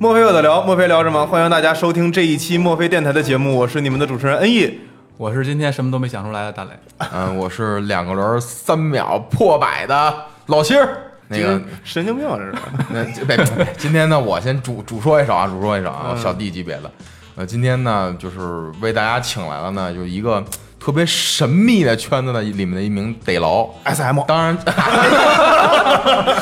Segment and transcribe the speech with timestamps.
[0.00, 1.26] 墨菲有的聊，墨菲聊什么？
[1.26, 4.78] 欢迎大家收听这一期墨菲电台的节目，我是你们的主持人恩义。
[5.16, 6.70] 我是今天什么都没想出来的大磊。
[7.12, 10.14] 嗯，我是两个轮三秒破百的
[10.46, 10.88] 老星儿。
[11.26, 12.54] 那个神经病啊，这是。
[12.90, 16.88] 那别别，今天呢，我先主主说一首啊，主说一首啊，小弟级别的。
[17.34, 20.44] 呃，今天呢，就是为大家请来了呢，有一个
[20.88, 24.20] 特别神秘的圈子的里面的一名逮牢 SM。
[24.26, 24.56] 当然，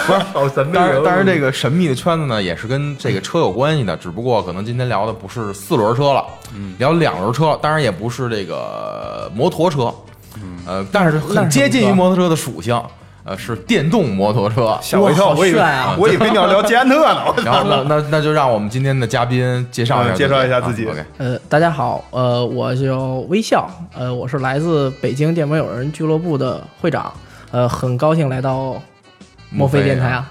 [0.07, 0.73] 不是好神秘。
[0.73, 6.25] 当然，当然，这个神秘的圈子呢，也是跟这个车有关系的，只不过可能今天聊的不是四轮车了，
[6.79, 9.93] 聊两轮车，当然也不是这个摩托车，
[10.65, 12.81] 呃，但是很接近于摩托车的属性。
[13.27, 15.61] 呃，是电动摩托车，吓我一跳，我以为
[15.99, 17.25] 我以为你要聊捷安特呢。
[17.45, 20.87] 然后那那那就让我们今天的嘉宾介绍一下，介绍一下自己。
[20.87, 23.69] OK，呃，大家好，呃，我叫微笑，
[23.99, 27.13] 呃，我是来自北京电摩友人俱乐部的会长，
[27.51, 28.81] 呃，很高兴来到。
[29.51, 30.27] 墨菲电台啊！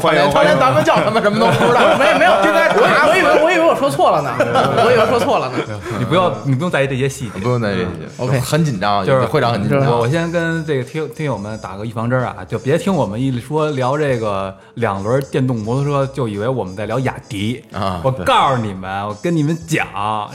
[0.00, 1.80] 欢迎，他连咱们叫什么什么都不知道。
[1.98, 4.30] 没有没有，我我以为我以为我说错了呢，
[4.84, 5.54] 我以为说错了呢。
[5.98, 7.88] 你不要，你不用在意这些细节，不用在意这些。
[8.18, 9.98] OK，很紧张，就是会长很紧张。
[9.98, 18.00] 我先跟这个听听友们打个预防针啊，就别听我们一说聊这个两轮电动摩托车，就以为我们在聊雅迪啊。
[18.02, 19.86] 我告诉你们，我跟你们讲，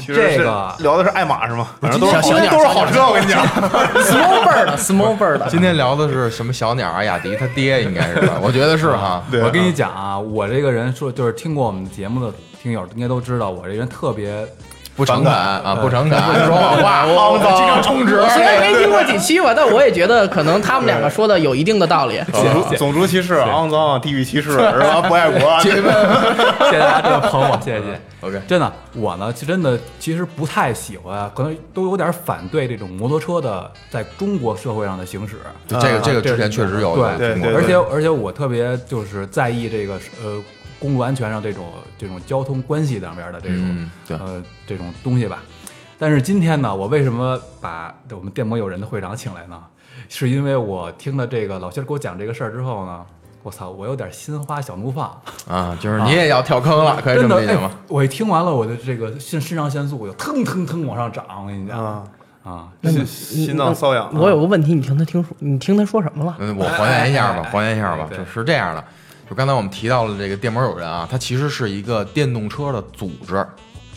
[0.07, 1.67] 这个聊的是爱玛是吗？
[1.79, 2.13] 反正都是
[2.49, 3.05] 都是好车。
[3.07, 3.45] 我跟你讲，
[4.01, 5.47] small bird，small bird。
[5.49, 7.03] 今天聊的是什么小鸟啊？
[7.03, 8.20] 雅迪他爹应该是吧？
[8.41, 9.23] 我觉得是哈。
[9.43, 14.45] 我跟你讲啊，我这个人说，就是听过我们节目的听友应该都知道，我这人特别
[14.95, 18.21] 不诚恳啊，不诚恳， 说谎话，我经常充值。
[18.29, 22.21] 虽然没听过几期吧，但我也觉得可能他们两个说的有一定的道理。
[22.77, 25.01] 种族歧视、肮脏、地域歧视是吧？
[25.01, 25.39] 不爱国。
[25.61, 25.81] 谢谢
[26.79, 28.01] 大家这么捧我，谢谢谢谢。
[28.21, 35.37] OK，真的，我呢，真的其实不太喜欢，可能都有点反对这种摩托车的在中国社会上的行驶。
[35.67, 40.39] 这个这个之前确实有对，而且而且我特别就是在意这个呃
[40.81, 41.65] 公路安全上这种
[41.97, 45.41] 这种交通关系上边的这种呃这种东西吧。
[45.97, 49.57] 但是今天呢，我为什么把我们电摩友人的会长请来呢？
[50.09, 53.05] 是因为我听了这个老先生给我讲这个事儿之后呢。
[53.43, 53.71] 我操！
[53.71, 55.19] 我有点心花小怒放
[55.49, 57.71] 啊，就是你也要跳坑了，可以这么理解吗？
[57.87, 61.25] 我一听完了，我的这个肾肾上腺素就腾腾腾往上涨。
[61.41, 62.03] 我跟你讲啊
[62.43, 64.11] 啊，心心脏瘙痒。
[64.13, 66.35] 我有个问题，你听他听说，你听他说什么了？
[66.37, 68.83] 嗯，我还原一下吧，还原一下吧，就是这样的。
[69.31, 73.47] 就刚才我们提到了这个电摩友人啊，它其实是一个电动车的组织，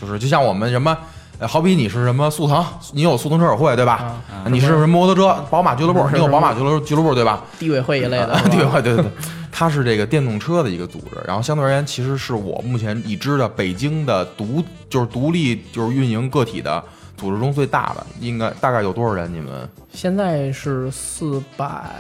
[0.00, 0.96] 就是就像我们什么。
[1.40, 4.22] 好比你是什么速腾，你有速腾车友会对吧？
[4.46, 7.42] 你是什么摩托车宝马俱乐部，你有宝马俱乐俱乐部对吧？
[7.58, 9.10] 地委会一类的，地委会对对对，
[9.50, 11.18] 它是这个电动车的一个组织。
[11.26, 16.82] 然后相对而言，其实是我目前已知的北京的独就是独立就是运营个体的
[17.16, 19.30] 组织中最大的，应该大概有多少人？
[19.34, 21.90] 你们现在是四百。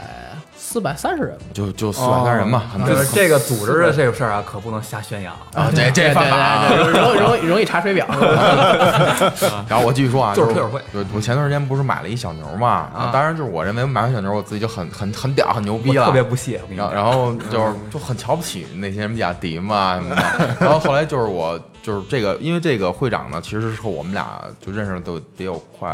[0.56, 2.62] 四百三十人，就就四百三十人嘛。
[2.86, 5.70] 这这个组织的这个事儿啊，可不能瞎宣扬啊。
[5.74, 8.06] 这这对对对，容容易容易查水表。
[9.68, 10.80] 然后我继续说啊，就是推友会。
[11.14, 12.68] 我前段时间不是买了一小牛嘛？
[12.94, 16.60] 啊，当然就是我认为买完小牛，我自己就很很很屌，很牛逼了，特别不屑。
[16.70, 20.56] 然后然后就是就很瞧不起那些什么雅迪嘛什么的。
[20.60, 21.60] 然后后来就是我。
[21.84, 25.90] 就是这个，因为这个会长呢，其实是我们俩就认识都得有快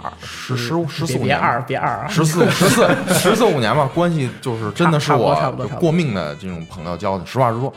[0.00, 5.34] 二十十十四五年，别二别二，十四十四十四五年吧，关系就是真的是我
[5.78, 7.72] 过命的这种朋友交的，实话实说。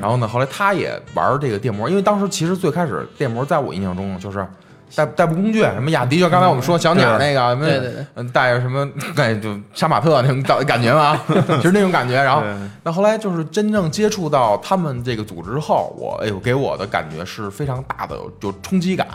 [0.00, 4.46] 然后呢，后来他也玩这个电摩，因为当时其实最开始电摩在我印象中就是。
[4.92, 12.20] 代代步工具，什么雅迪，就刚才我们说小鸟那个，对对对，嗯，带着什么，哎，就杀马特那种感 感觉嘛，其实那种感觉。
[12.20, 12.42] 然后，
[12.82, 19.06] 那后来就是真正接触到他们这个组织之后，我哎呦，给我的感觉是非常大的，就冲击感。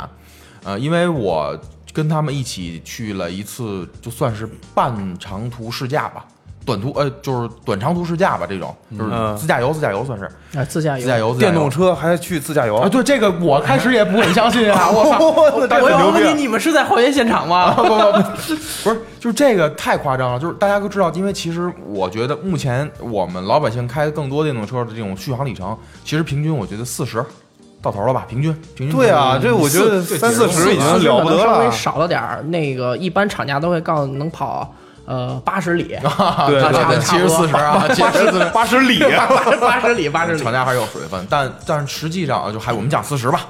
[0.63, 1.53] 呃，因为我
[1.91, 6.25] 跟他们一起去了一次，就算是半长途试驾吧。
[6.65, 10.25] 短途呃，就是短长途试驾吧，这种就是自驾游，自驾游算是
[10.57, 12.89] 啊，自驾游，自驾游，电动车还去自驾游啊？
[12.89, 14.89] 对，这个我开始也不很相信啊！
[14.89, 15.19] 我操，
[15.79, 17.73] 我有问题，你们是在还原现场吗？
[17.75, 18.21] 不不不，
[18.83, 20.39] 不是，就是这个太夸张了。
[20.39, 27.23] 就是大家都知道，因为其实我觉得目前我们老百姓开更多电动车的这种续航里程，其实平均我觉得四十
[27.79, 28.25] 到头了吧？
[28.27, 32.41] 平均平均对啊，这我觉得三四十已经了不得了，稍微少了点儿。
[32.47, 34.73] 那个一般厂家都会告诉你能跑。
[35.05, 35.83] 呃八十里，
[36.47, 38.45] 对对对七十四十啊，七十四十。
[38.49, 39.27] 八十里啊，
[39.61, 43.41] 八十里八十里厂，家 还是有水分，但但是实际上啊就还我们讲四十吧，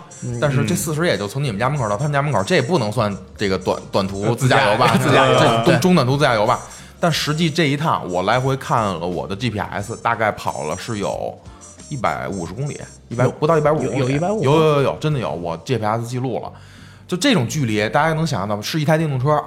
[0.42, 4.96] 但是这四十也就从你们家门口到他们家门口，这也不能算这个短短途自驾游吧？
[5.02, 6.60] 自驾游这对中中短途自驾游吧。
[7.00, 11.38] 但实际这一趟我来回看了我的 GPS，大概跑了是有
[11.90, 12.80] 一百五十公里，
[13.10, 16.52] 一百不到一百五有公里，有150有有有有，真的有，我 GPS 记录了。
[17.08, 18.62] 就这种距离，大家能想象到吗？
[18.64, 19.40] 是一台电动车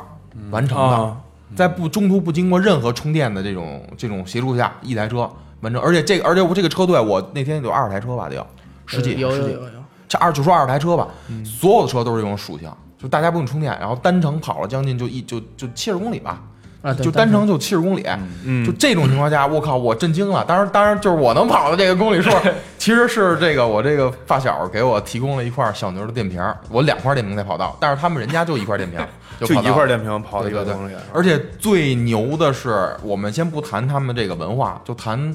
[0.50, 1.16] 完成的，啊
[1.56, 5.30] 在不中途不经过任何充电的这种这种协助下，一台车
[5.60, 5.82] 完成。
[5.82, 8.46] 而且这个，而且我这个车队，我那天有二十台车吧，得有
[8.86, 9.70] 十几，十几有有有有，
[10.08, 11.08] 这二就说二十台车吧，
[11.44, 16.42] 所有的车都是这种属性，就大家不用充电，然后单程跑了将近就一就就七十公里吧，
[16.80, 18.06] 啊，就单程就七十公里，
[18.44, 20.44] 嗯就这种情况下，我靠，我震惊了。
[20.44, 22.30] 当然，当然就是我能跑的这个公里数，
[22.78, 26.40] 其实是这个我这个发小给我提供了一块小牛的电瓶，
[26.70, 29.00] 我两块电瓶才跑到，但是他们人家就一块电瓶，
[29.44, 35.34] 就一块电瓶跑了一个公里，而且最牛的是，我们先不谈他们这个文化，就谈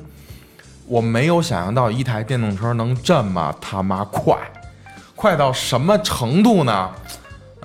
[0.88, 4.38] 我没有想象到一台电动车能这么他妈快，
[5.14, 6.90] 快到什么程度呢？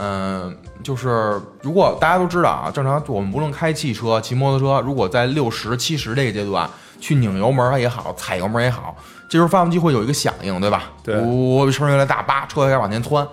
[0.01, 8.97] 嗯，就是如果大家都知道啊，正常我们无论开汽车、骑摩托车，如果在六十、七十这个阶段去拧油门也好，踩油门也好，
[9.29, 10.85] 这时候发动机会有一个响应，对吧？
[11.03, 13.27] 对呜，声原来越大，叭，车开始往前窜。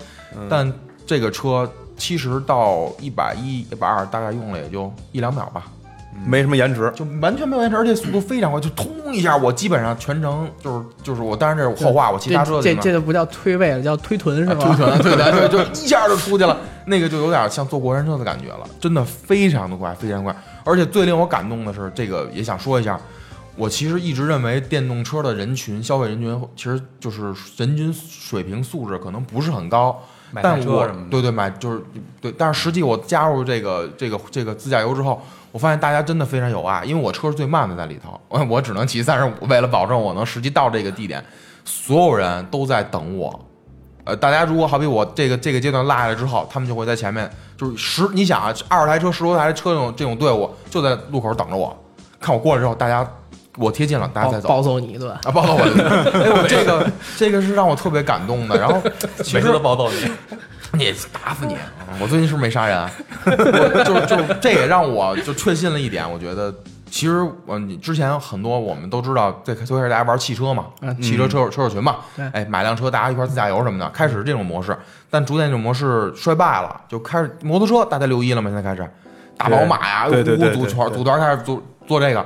[0.50, 0.74] 但
[1.06, 5.68] 这个车七十到一百一、一百二，大概用了也就一两秒吧，
[6.24, 14.56] 没什么延迟，就完全没有延迟，而且速度非常快，就通一下，我基本上全程就是就是我，当然这是后话，我骑这大车这这就不叫推背了，叫推臀是吧？
[14.56, 20.36] 推臀，对对对，就一下就出去了，那个就有点像坐过山车的感觉了，真的非常的快，非常快。
[20.64, 23.00] 而且最令我感动的是，这个也想说一下，
[23.56, 30.02] 我其实一直认为电动车的人群消费人群其实就是人均水平素质可能不是很高。
[30.32, 31.82] 买我车什么的对对买就是
[32.20, 35.22] 对，但是实际我加入这个这个这个自驾游之后，
[35.56, 41.24] 我发现大家真的非常有爱，因为我车是最慢的在里头，我我只能骑三十五，为了保证我能实际到这个地点，
[41.64, 43.40] 所有人都在等我。
[44.04, 51.74] 呃，大家如果好比我这个这个阶段落下来之后，他们就会在前面，就是十，你想啊，二十台车、十多台车这种这种队伍就在路口等着我，
[52.20, 53.10] 看我过来之后，大家
[53.58, 54.50] 我贴近了，大家再走。
[54.50, 55.10] 暴暴揍你一顿。
[55.24, 55.88] 啊，暴揍我一顿！
[56.22, 58.60] 哎，我这个这个是让我特别感动的。
[58.60, 58.82] 然后
[59.24, 60.38] 其实每次都暴揍你。
[60.76, 61.56] 你打死你！
[62.00, 62.92] 我最近是不是没杀人啊？
[63.26, 66.54] 我就是就这也让我就确信了一点，我觉得
[66.90, 74.78] 其实我，你之前很多我们都知道，最最开始大家玩汽车嘛，嗯汽车车友车友群嘛对，哎，买辆车大家一块自驾游什么的，开始是这种模式，
[75.10, 78.90] 但逐渐这种模式衰败了，就开始摩托车，大家六一了嘛，现在开始
[79.38, 82.26] 大宝马呀，对对组团组团开始做做这个，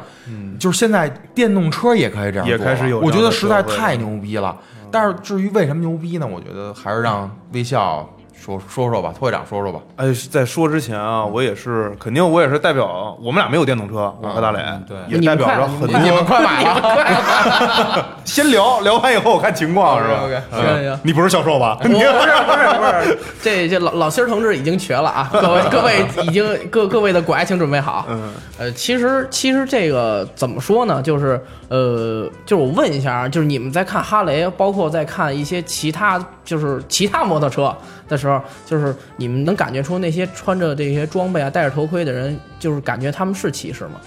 [0.60, 4.58] 就是现在电动车也可以这样做，也开始有我觉得实在太牛逼了。
[4.92, 6.26] 但是至于为什么牛逼呢？
[6.26, 8.10] 我觉得还是让微笑
[8.58, 9.80] 说说说吧，托会长说说吧。
[9.98, 16.00] 哎，在说之前啊，我也是，肯定我也是代表，我们俩没有电动车，我和大磊，对也代表着很多。
[16.00, 21.78] 你们快买了， 先聊聊完以后，我看情况是吧 OK，OK 行行你不是销售吧？
[21.82, 25.30] 我不是不是不是， 这这老老心儿同志已经瘸了啊！
[25.32, 28.06] 各位各位已经各各位的拐请准备好。
[28.10, 31.02] 嗯，呃，其实其实这个怎么说呢？
[31.02, 37.76] 就是呃，就是我问一下啊，就是你们在看哈雷，包括在看一些其他就是其他摩托车
[38.08, 44.02] 的时候，就是你们能感觉出那些穿着这些装备啊、戴着头盔的人，就是感觉他们是骑士吗？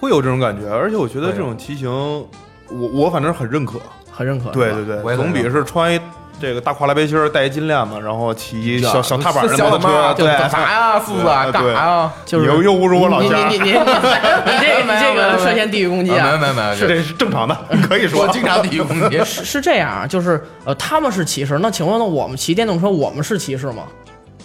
[0.00, 3.78] 会有这种感觉，而且我觉得这种骑行，我我反正很认可。
[4.18, 4.50] 很认可。
[4.50, 6.00] 对对对，我总比是穿一
[6.40, 12.12] 这个大跨栏背心儿，戴一金链子，然后骑一小小踏板的小摩托车，对，干啥呀， 四子干啥呀？
[12.26, 16.36] 就是又又侮辱我老你家你，你你你 你这你这个涉嫌地域攻击啊！
[16.40, 17.56] 没没没，是这是正常的，
[17.88, 18.28] 可以说我。
[18.32, 19.18] 经常地域攻击。
[19.24, 23.84] 是是这样啊，就是呃，他们是骑士，那请问呢，我们骑电动车，我们是骑士吗？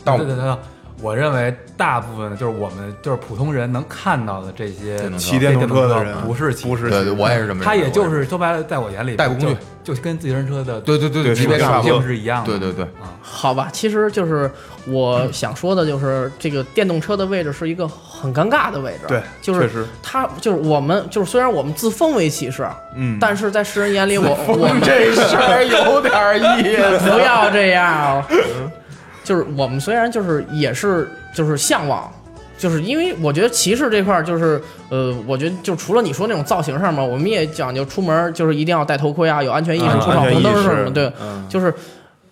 [0.04, 0.56] 但对对对，对
[1.04, 7.66] 我认为大部分就是我们就是普通人能看到的这些骑电动车的人不是骑不是对对，我也是这么认为。
[7.66, 12.08] 他也就是说白了，在我眼里，代步工具就就跟自行车的对对对对级别差不多属性。
[12.08, 12.50] 是一样的。
[12.50, 12.88] 对对对，
[13.22, 14.50] 好吧，其实就是
[14.88, 19.00] 我想说的，就是这个电动车的位置是一个很尴尬的位置。
[19.10, 27.12] 对就是他就是我们就是虽然我们自封为骑士，嗯但是在世人眼里我我们这事儿有点意思。
[27.12, 28.24] 不要这样哦。
[29.24, 32.12] 就是我们虽然就是也是就是向往，
[32.58, 41.74] 就是因为我觉得骑士这块儿就是呃，我觉得就除了你说那种造型上面，我们也讲究出门就是一定要戴头盔啊，有安全意识，闯红灯什么的，对，嗯就是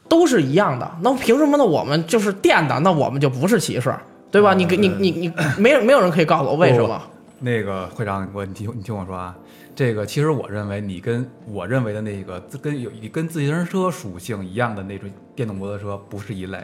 [0.07, 0.89] 都是一样的。
[1.01, 1.63] 那凭什么呢？
[1.63, 3.93] 我们就是电的，那我们就不是骑士，
[4.29, 4.53] 对吧？
[4.53, 7.01] 你你你你没有没有人可以告诉我为什么？
[7.39, 9.35] 那个会长，我你听你听我说啊，
[9.75, 16.59] 这个其实我认为你跟我认为的那个自跟有跟自行车属性一样的那种电动摩托车不是一类。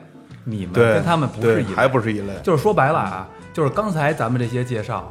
[0.50, 2.34] 你们跟他们不是一类，还不是一类。
[2.42, 5.10] 就是说白了啊，就是刚才咱们这些介绍，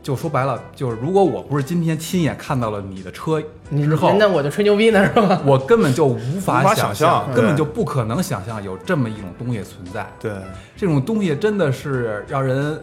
[0.00, 5.40] 就说白了，就是如果我不是今天亲眼看到了你的车之后那，我就吹牛逼呢，是吧？
[5.44, 10.06] 我根本就无法无法想想象根本就不可能想象有这么一种东西存在。
[10.20, 10.30] 对，
[10.76, 12.80] 这种东西真的是让人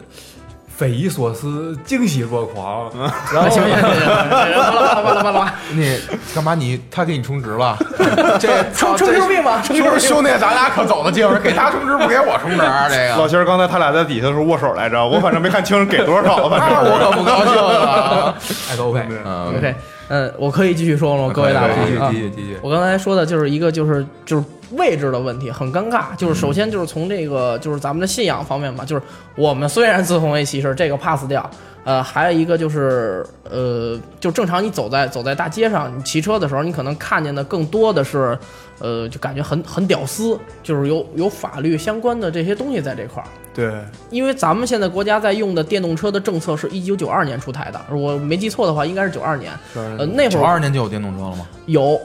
[0.76, 2.90] 匪夷所思、惊喜若狂。
[3.32, 5.98] 然后 行行行行，完了完了完了完了， 你
[6.34, 7.76] 干嘛你他给你充值了？
[8.40, 9.62] 这吹吹牛逼吗？
[9.62, 18.34] 兄兄弟，咱俩可走得近，给他充值不给我充值，这个老仙儿刚才他俩在底下的时候握手来着，我反正没看清给多少，反正我可不高兴了。
[18.70, 19.74] 爱都 OK，嗯 OK，
[20.08, 21.32] 嗯，我可以继续说了吗？
[21.32, 22.58] 各位大佬继续啊继续继续。
[22.62, 24.44] 我刚才说的就是一个就是就是
[24.76, 26.14] 位置的问题，很尴尬。
[26.16, 29.02] 就是首先就是从这个就是咱们的信仰方面吧，就是
[29.36, 31.48] 我们虽然自封为骑士，这个 pass 掉。
[31.84, 38.38] 呃，还有一个就是呃，就正常你走在走在大街上，你骑车的时候，你可能看见的更多的是，
[38.78, 43.28] 呃，就感觉很很屌丝，就是有有法律相关的这些东西在这块儿。
[43.52, 43.70] 对，
[44.08, 49.52] 因为咱们现在国家在用的电动车的政策是一九九二年出台的，我没记错的话，应该是九二年。
[49.74, 51.46] 呃，那会儿九二年就有电动车了吗？
[51.66, 52.00] 有，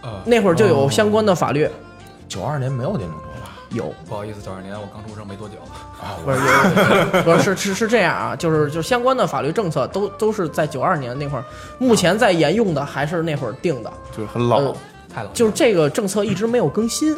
[0.00, 1.68] 呃，那会儿就有相关的法律。
[2.30, 3.50] 九二年没有电动车吧？
[3.70, 5.56] 有，不好意思，九二年我刚出生没多久。
[6.00, 6.16] 啊。
[6.24, 11.44] 不是有， 不是是是是这样啊，就是就相关的法律政策都都是在九二年那会儿，
[11.78, 14.58] 目前在沿用的还是那会儿定的，就是很老。
[14.58, 14.76] 呃，
[15.12, 17.16] 太老了，就是这个政策一直没有更新，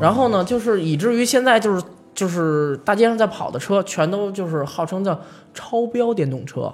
[0.00, 1.82] 然后呢，就是以至于现在就是
[2.14, 5.20] 就是大街上在跑的车全都就是号称叫
[5.52, 6.72] 超标电动车。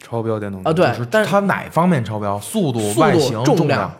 [0.00, 2.38] 超标电动车啊，对，但是它哪方面超标？
[2.38, 3.90] 速度、速外形、度、重量，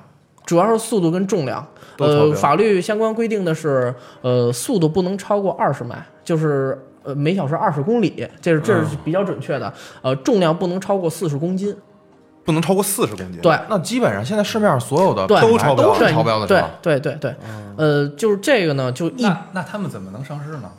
[0.44, 1.66] 主要是速度跟重量。
[1.98, 9.72] 呃，法律相关规定的是，呃，速度不能超过二十迈，就是呃每小时二十公里，这是这是比较准确的。
[10.02, 11.76] 呃，重量不能超过四十公斤。
[12.44, 13.40] 不能超过四十公斤。
[13.40, 16.66] 对，那基本上现在市面上所有的对，都超标都超标的对车。
[16.82, 17.34] 对对对，
[17.76, 20.70] 呃，就是这个呢，就一那那他们怎么能上市呢？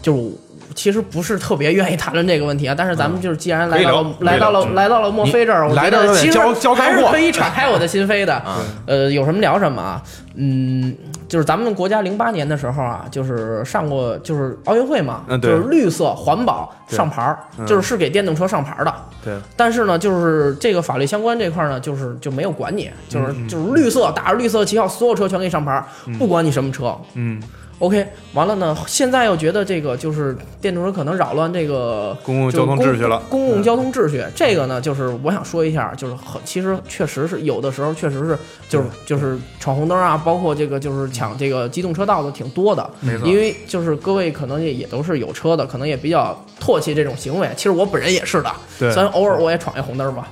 [0.00, 0.30] 就是
[0.74, 6.38] 其实不是特别愿意谈论这个问题啊，但是咱们就是既然来到了来到了来到了墨菲这儿，我觉得其实
[6.74, 8.34] 还是可以敞开我的心扉的。
[8.34, 10.02] 啊呃，有什么聊什么啊？
[10.34, 10.94] 嗯，
[11.28, 17.66] 就是咱们国家零八年的时候啊，就是上过就是奥运会嘛，嗯就是绿色环保上牌儿，嗯。
[17.66, 18.84] 就是是给电动车上牌儿。
[18.84, 18.94] 的。
[19.24, 23.46] 对，但是呢，就是这个法律相关这块儿呢，就是就没有管你，就是嗯。
[23.46, 25.84] 就是绿色打着绿色旗号，所有车全给你上牌儿，
[26.18, 26.96] 不管你什么车。
[27.14, 27.40] 嗯，
[27.78, 33.20] OK，完了呢，现在又觉得这个就是电动车可能扰乱这个公共交通秩序了。
[33.28, 38.38] 公共交通秩序，这个呢，就是我想说一下，就是很，其实确实是有的时候确实是，
[38.68, 42.88] 就是就是闯红灯啊，包括这个就是抢这个机动车道的挺多的。
[43.00, 47.50] 没错因为就是各位可能也也都是有车的，可能也比较唾弃这种行为。
[47.56, 50.30] 其实我本人也是的，对虽然偶尔我也闯一红灯吧。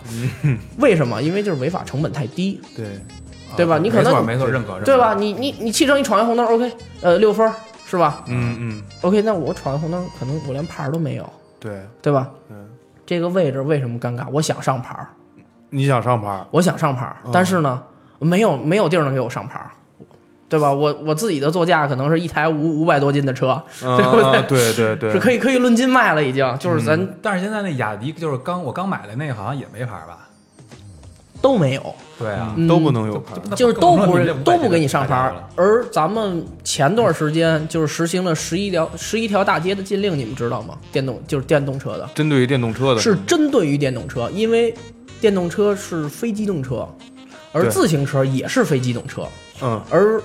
[0.78, 1.20] 为什么？
[1.20, 2.86] 因为就是违法成本太低，对，
[3.56, 3.78] 对吧？
[3.78, 5.14] 你可能没错没错，认可，认可对吧？？
[5.14, 7.50] 你你你汽车你闯一红灯，OK，呃，六分
[7.86, 11.28] 是吧嗯嗯，？OK，那我闯一红灯，可能我连牌都没有，
[11.58, 12.28] 对，对吧？
[12.48, 12.68] 嗯，
[13.04, 14.26] 这个位置为什么尴尬？
[14.30, 14.96] 我想上牌。
[15.70, 16.44] 你想上牌？
[16.50, 17.82] 我想上牌，但是呢，
[18.18, 19.60] 没有没有地儿能给我上牌，
[20.48, 20.72] 对吧？
[20.72, 30.28] 我我自己的座驾可能是一台五五百多斤的车，对不对啊，对对对，是可以可以论斤卖了，已经就是咱但是现在那雅迪就是刚我刚买的那个好像也没牌吧？
[31.40, 33.34] 都没有，对啊，嗯都不能有牌。
[33.56, 35.32] 就是都不都不给你上牌。
[35.56, 40.76] 而咱们前段时间就是实行了十一条十一条大街的禁令，你们知道吗？
[40.92, 44.74] 电动就是电动车的，针对于电动车的是针对于电动车，因为
[45.20, 46.86] 电动车是非机动车，
[47.52, 49.26] 而自行车也是非机动车。
[49.62, 50.20] 嗯，而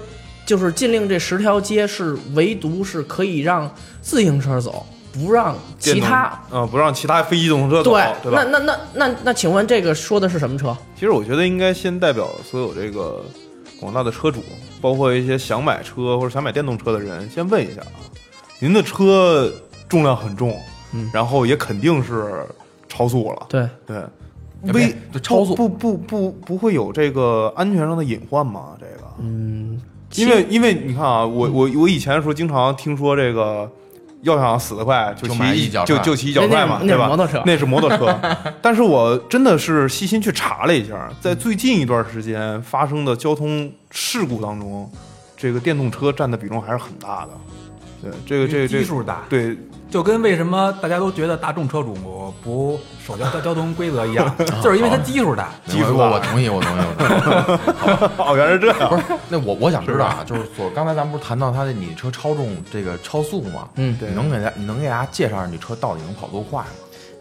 [0.45, 6.37] 就是禁令这十条街是唯独是可以让自行车走，不让其他。
[6.51, 8.43] 嗯不让其他非机动车走，对，对吧？
[8.43, 10.75] 那那那那那，请问这个说的是什么车？
[10.95, 13.23] 其实我觉得应该先代表所有这个
[13.79, 14.41] 广大的车主，
[14.81, 17.99] 包括一些想买车或者想买电动车的人，先问一下啊，
[18.59, 19.51] 您的车
[19.87, 20.57] 重量很重，
[20.93, 22.45] 嗯然后也肯定是
[22.87, 24.01] 超速了，对，对，
[24.63, 28.75] 别危超速不不不不会有这个安全上的隐患吗？
[28.79, 29.81] 这个，嗯，
[30.15, 33.69] 因为因为你看啊，我我我以前的时候经常听说这个。
[34.25, 37.07] 要想死得快，就就骑一脚就就骑一脚快嘛，那那是对吧？
[37.07, 38.19] 摩托车那是摩托车。
[38.61, 44.91] 但是我真的是细心去查了一下，在最近一段时间发生的交通事故当中，
[45.37, 47.31] 这个电动车占的比重还是很大的。
[48.01, 49.57] 对，这个这个这个，基数大，对
[49.89, 51.95] 就跟为什么大家都觉得大众车主
[52.43, 55.49] 不守交交通规则一样， 就是因为它基数大。
[55.67, 58.09] 技术啊我我同意，我同意，我同意。
[58.17, 58.89] 哦，原来是这样。
[58.89, 63.69] 不是，那我我想知道啊，就是所刚才咱们不是谈到他的你车超重这个超速吗？
[63.75, 66.67] 嗯对你能给大你能给大家介绍下你车到底能跑多快吗？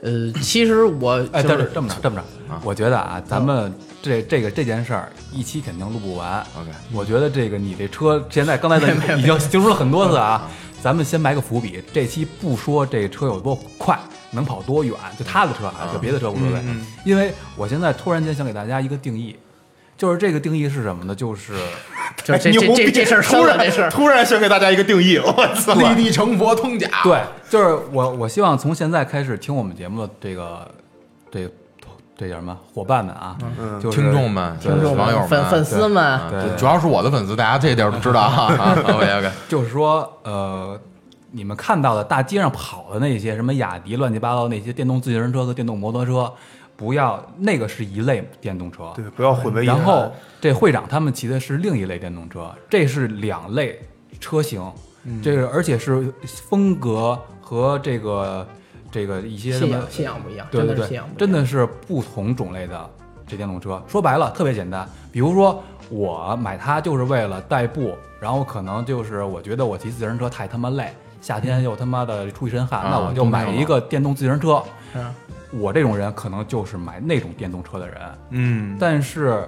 [0.02, 2.22] 呃，其实我哎，但是这这么着，这么着，
[2.62, 6.40] 我觉得啊，咱们这这个这件事儿一期肯定录不完。
[6.60, 10.46] OK 我觉得这个你这车现在刚才咱已经形容了很多次啊，
[10.84, 13.98] 咱们先埋个伏笔，这期不说这车有多快，
[14.32, 16.62] 能跑多远，就他的车啊，就别的车无所谓。
[17.06, 19.34] 因为我现在突然间想给大家一个定义，
[19.96, 21.14] 就是这个定义是什么呢？
[21.14, 21.54] 就是
[22.22, 25.72] 就 这这这这事儿突然这事儿，突然想给大家一个定义，我操！
[25.80, 26.90] 立地成佛通假。
[27.02, 30.70] 对，就是我我希望从现在开始听我们节目的这个
[31.32, 31.50] 这
[32.16, 33.36] 这叫什么伙伴们啊，
[33.80, 38.76] 就是听众们、听众网友们、粉粉丝们，对主要是我的粉丝，大家这点都知道啊。
[38.88, 40.80] OK OK，就是说呃。
[41.36, 46.32] 你们看到的大街上跑的那些什么雅迪乱七八糟那些电动自行车和电动摩托车，
[46.76, 49.76] 不要那个是一类电动车，对，不要混为一谈。
[49.76, 53.80] 然后这会长他们骑的是另一类电动车，这是两类
[54.20, 54.62] 车型，
[55.20, 58.46] 这个而且是风格和这个
[58.94, 62.88] 这个一些信仰信仰不一样，对对对，真的是不同种类的
[63.26, 63.82] 这电动车。
[63.88, 70.92] 说白了特别简单，比如说我买它就是为了代步，然后可能就是我觉得我骑自行车太他妈累。
[71.20, 74.62] 夏天又他妈的出一身汗，那我就买一个电动自行车。
[74.94, 75.12] 嗯
[75.56, 77.96] 我这种人可能就是买那种电动车的人。
[78.30, 79.44] 嗯，但是，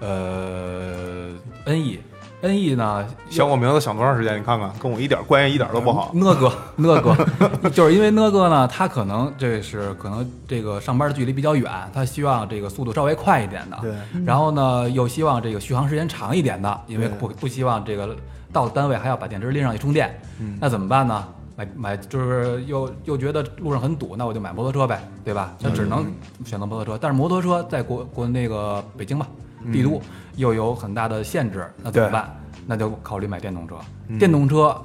[0.00, 1.30] 呃
[1.64, 2.00] ，N E
[2.42, 4.38] N E 呢，想我名字想多长时间？
[4.38, 6.10] 你看看，跟我一点关系一点都不好。
[6.14, 13.78] 呢哥，呢哥， 就是因为呢哥呢，他可能这是可能这个上班的距离比较远，他希望这个速度稍微快一点的。
[13.80, 13.94] 对。
[14.24, 18.14] 然后呢，又希望这个续航时间长一点的，因为不不希望这个。
[18.52, 21.24] 到单位还要把电池拎上去充电，嗯那怎么办呢？
[21.56, 25.52] 买买就是又又觉得路上很堵，那我就买摩托车呗，对吧？
[25.58, 26.06] 那只能
[26.44, 26.96] 选择摩托车。
[27.02, 29.26] 但是摩托车在国国那个北京吧，
[29.72, 30.00] 帝都
[30.36, 32.36] 又有很大的限制，那怎么办？
[32.66, 33.76] 那就考虑买电动车。
[34.18, 34.80] 电动车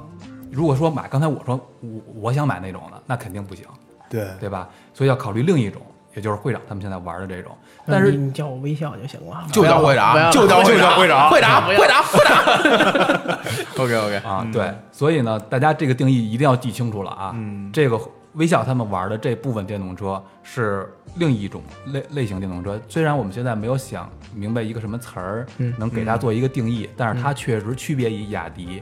[0.51, 3.65] 如果说买，刚才我说我我想买那种的，那肯定不行，
[4.09, 4.67] 对对吧？
[4.93, 5.81] 所以要考虑另一种，
[6.15, 7.51] 也就是会长他们现在玩的这种。
[7.85, 13.39] 但是你叫我微笑就行了，就叫会长，就叫就叫会长，会长，会长，会长。
[13.79, 17.31] OK OK 啊，对，所以呢，大家这个定义一定要记清楚了啊。
[17.35, 17.97] 嗯，这个
[18.33, 25.45] 微笑他们玩的这部分电动车是另一种类类型电动车，虽然我们现在没有想明白一个什么词儿
[25.77, 28.81] 能给它做一个定义，但是它确实区别于雅迪。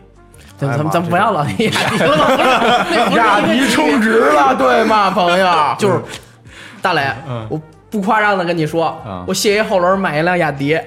[0.58, 5.76] 咱咱咱不要了雅迪了，雅迪充值了，对吗，朋友？
[5.80, 6.02] 就是
[6.82, 7.14] 大磊，
[7.50, 7.62] 我。
[7.90, 10.78] 不夸张的跟你说，我卸一后轮买一辆雅迪，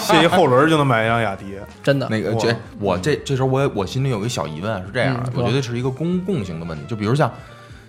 [0.00, 2.08] 卸一后轮就能买一辆雅迪，真的。
[2.08, 6.82] 那个这我这这时候我我心里有一个小疑问，是这样的，我觉得是一个公共性的问题。
[6.88, 7.30] 就比如像，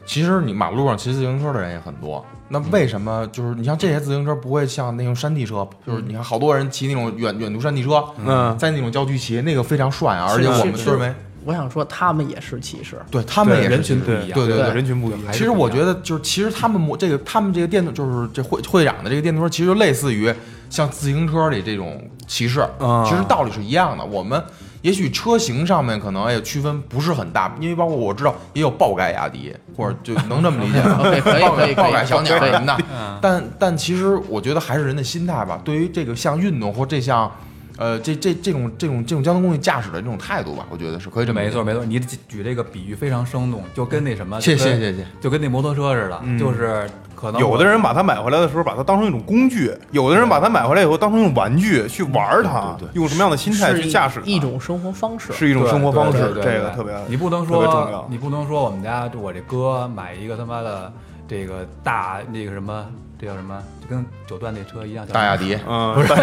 [0.09, 3.27] 其实你马路上骑自行车的人也很多，那为什么？
[3.27, 11.13] 就是你像这些自行车不会像那种山地车，就是你看好多人骑那种远远途山地车，嗯，在那种郊区骑，那个非常帅啊，而且我们认为。
[11.45, 15.31] 我想说，他们也是骑士，对他们也是人群不一样，对对对，人群不一样。
[15.31, 20.33] 其实我觉得，就是其实他们这个他们这个电动，就是这会会长的这个电动车，其实就类似于
[20.71, 22.67] 像自行车里这种歧视，
[23.05, 24.03] 其实道理是一样的。
[24.03, 24.43] 我们
[24.81, 30.99] 也许车型上面可能也区分不是很大，因为包括我知道也有爆改雅迪，或者就能这么理解吗？
[31.41, 32.77] 爆改爆改小鸟什么的。
[33.21, 35.59] 但但其实我觉得还是人的心态吧。
[35.63, 37.31] 对于这个像运动或这项。
[37.77, 41.39] 呃，这这这种这种这种交通工具驾驶的这种态度吧，我觉得是可以这么。
[41.39, 46.85] 没错没错，你举这个比喻非常生动，就跟那什么，谢谢谢谢，就跟那摩托车似的，就是
[47.19, 54.21] 可能有的人把它买回来的时候，把它当成一种工具；有的人把它买回来以后当成一种玩具去玩它，用什么样的心态去驾驶？
[54.23, 60.91] 一种生活方式，是一种生活方式，这个特别你不能说你不能说我们家我这哥买一个他妈的
[61.27, 62.85] 这个大那个什么。
[63.21, 63.61] 这叫什么？
[63.81, 66.15] 就跟九段那车一样，大雅迪，嗯， 不是，哈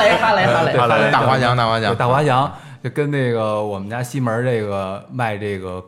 [0.00, 5.80] 雷，哈雷，哈雷，哈雷，大华翔，大华翔，大华翔，就跟那个我们家西门这个卖这个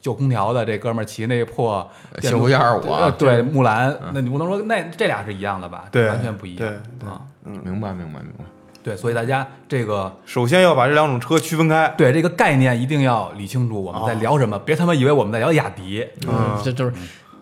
[0.00, 1.88] 旧空调的这哥们儿骑那破
[2.20, 2.82] 幸福一二五，
[3.18, 5.84] 对，木兰，那你不能说那这俩是一样的吧？
[5.90, 8.44] 对，完全不一样，对，啊，嗯，明白，明白，明白。
[8.82, 16.92] 对，所以大家这个首先要把这两种车区分开，对这个概念一定要理清楚，我们在聊什么，别他妈以为我们在聊雅迪，嗯，这就是。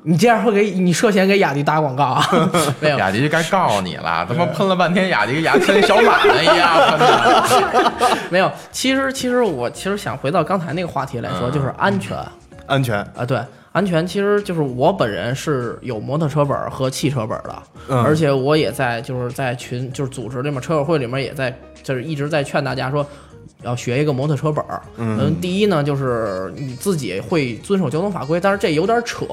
[0.09, 2.25] 你这样会给你涉嫌给雅迪打广告啊？
[2.79, 6.97] 没有，雅迪就该告诉你了，他妈喷了半天雅迪，跟雅迪跟小马一样。
[8.31, 12.17] 没有，其实其实我其实想回到刚才那个话题来说，就是安全，
[12.67, 13.41] 安全啊，对，
[13.73, 23.07] 安全其实就是我本人是有摩托车本和汽车本的，而且我也在就是在群就是组织里面车友会里面也在就是一直在劝大家说。
[23.63, 29.25] 要学一个摩托车本儿，嗯，第一呢，就是你自己会遵守交通法规，但是这有点扯，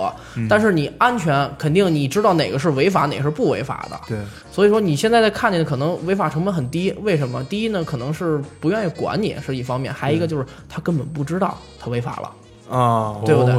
[0.50, 4.18] 但是你安全肯定你知道哪个是违法，哪个是不违法的，对，
[4.50, 7.44] 所以说你现在在看见的可能违法成本很低，为什么？
[7.44, 12.32] 第一呢，可能是不愿意管你是一方面，还一个就是他根本不知道他违法了
[12.70, 13.54] 啊，对不对？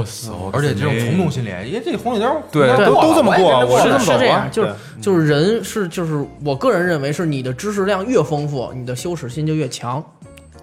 [0.53, 10.03] 而且这种从众心理，因为这红绿灯对都都这么过，我是是这样，就是就是人是就是我个人认为是你的知识量越丰富，你的羞耻心就越强。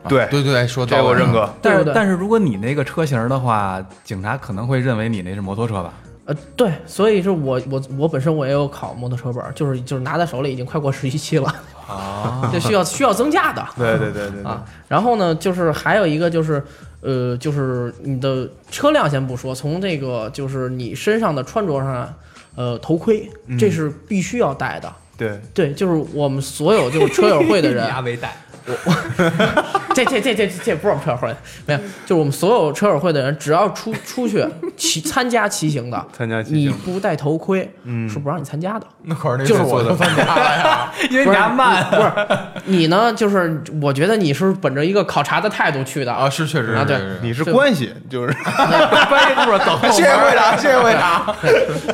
[0.10, 1.48] 对对对，说这我认可。
[1.62, 5.94] 但是对但是如果你那个车型的话，警察可能会认为你那是摩托车吧？
[6.26, 11.54] 呃，对，所以是我我我本身我也有考摩托车本，就是就是拿在手里已经快过实习期了，
[11.92, 13.66] 啊，这需要需要增加的。
[13.78, 16.64] 对对对对对啊，然后呢，就是还有一个就是，
[17.02, 22.14] 呃，就是你的车辆先不说，从这个就是你身上的穿着上，
[22.56, 24.92] 呃，头盔这是必须要戴的。
[25.18, 28.36] 对，对，就是我们所有就是车友会的人，压尾带，
[29.94, 34.46] 这这这这这不是我们车友会，没有，就是我们所有车友会的人，只要出出去
[34.78, 38.88] 骑参加骑行的， 参加骑你不戴头盔，嗯是不让你参加的。
[39.04, 40.92] 那可是那就是我次我就参加了呀。
[41.10, 42.28] 因为你压慢，不是
[42.66, 51.36] 你呢，就是我觉得你是本着一个考察的态度去的啊，是确实啊对是是你是关系，就是关系部走后门谢谢会长，谢谢会长。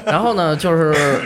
[0.06, 1.20] 然后呢，就是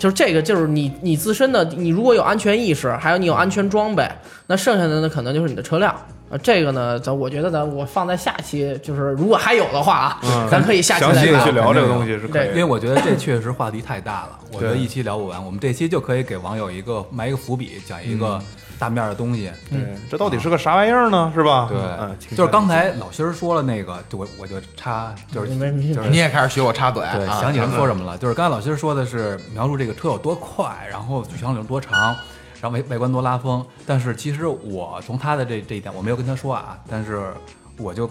[0.00, 4.10] 就是这个，就是你你自身的，你如果有安全意识，还有你有安全装备，
[4.46, 5.94] 那剩下的呢，可能就是你的车辆。
[6.30, 15.44] 啊，这个呢，咱我觉得咱我放在下期，就是如果还有的话啊，咱可以下期详再聊细的去聊这个东西是可以对因为我觉得这确实话题太大了，我觉得一期聊不完。
[15.44, 18.40] 我们这期就可以给网友一个埋一个伏笔，讲一个
[18.80, 19.52] 大面儿的东西。
[19.70, 19.78] 对，
[20.10, 21.30] 这到底是个啥玩意儿呢？
[21.34, 21.68] 是吧？
[21.68, 27.38] 对嗯，就是刚才老心儿说了那个，就我我就插，就是你也开始学我插嘴对，啊？
[27.40, 28.16] 想起人说什么了？
[28.16, 32.16] 就是刚才老师说的是描述这个车有多快，然后续航里程多长，
[32.60, 33.64] 然后外外观多拉风。
[33.86, 37.32] 但是其实我从他的这这一点，我没有跟他说啊，但是
[37.76, 38.10] 我就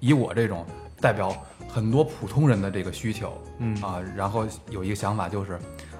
[0.00, 0.64] 以我这种
[1.00, 1.30] 代表
[1.68, 5.58] 很多普通人的这个需求，嗯啊，然后有一个想法就是，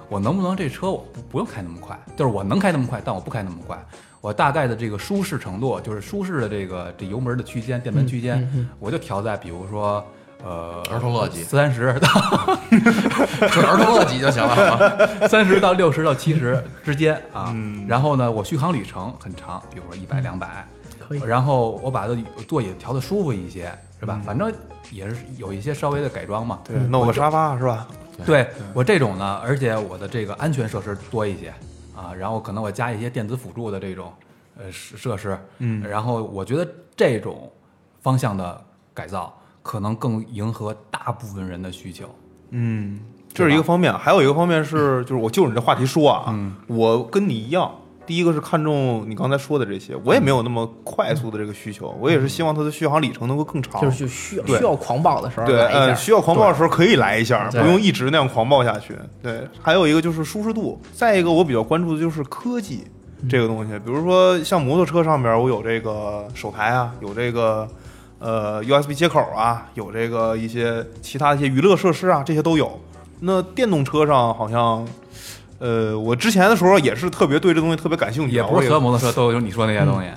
[0.09, 3.77] 我能不能这车我不不用开那么快，就是我能开那么快，但我不开那么快。
[4.27, 10.05] 我大概的这个舒适程度，就是舒适的这个这油门的区间、电门区间，我就调在比如说
[10.43, 12.09] 呃儿童乐级三十到
[13.47, 14.77] 就儿童乐级就行了啊。
[15.29, 17.53] 三十到六十到七十之间啊。
[17.55, 20.67] 嗯然后呢，我续航里程很长，比如说一百两百，
[20.99, 22.13] 可以然后我把它
[22.49, 24.21] 座椅调的舒服一些，是吧？
[24.25, 24.51] 反正
[24.91, 26.59] 也是有一些稍微的改装嘛。
[26.65, 27.87] 对，弄个沙发是吧？
[28.25, 31.53] 对我这种呢，而且我的这个安全设施多一些
[31.97, 34.13] 啊，然后可能我加一些电子辅助的这种
[34.57, 37.51] 呃设设施，嗯然后我觉得这种
[38.01, 42.07] 方向的改造可能更迎合大部分人的需求。
[42.51, 42.99] 嗯，
[43.33, 47.71] 这是一个方面，还有一个方面是， 就是我就着你这话题说啊，嗯我跟你一样，
[48.07, 55.93] 第一个是看重你刚才说的这些，我也没有那么快速的这个需求，我也是希望它的续航里程能够更长，就是就需要需要狂暴的时候对。
[55.93, 58.95] 需要狂暴的时候可以来一下，不用一直那样狂暴下去。
[59.21, 62.87] 对，还有一个就是舒适度，再一个我比较关注的就是科技
[63.29, 67.67] 这个东西，比如说像摩托车上边，我有这个手台啊，有这个
[68.19, 72.79] 呃 USB 接口啊，有这个一些其他一些娱乐设施啊，这些都有。
[73.19, 74.87] 那电动车上好像。
[75.59, 80.07] 呃，我之前的时候也是特别对这东西特别感兴趣也不是所有摩托车都有你说那些东西。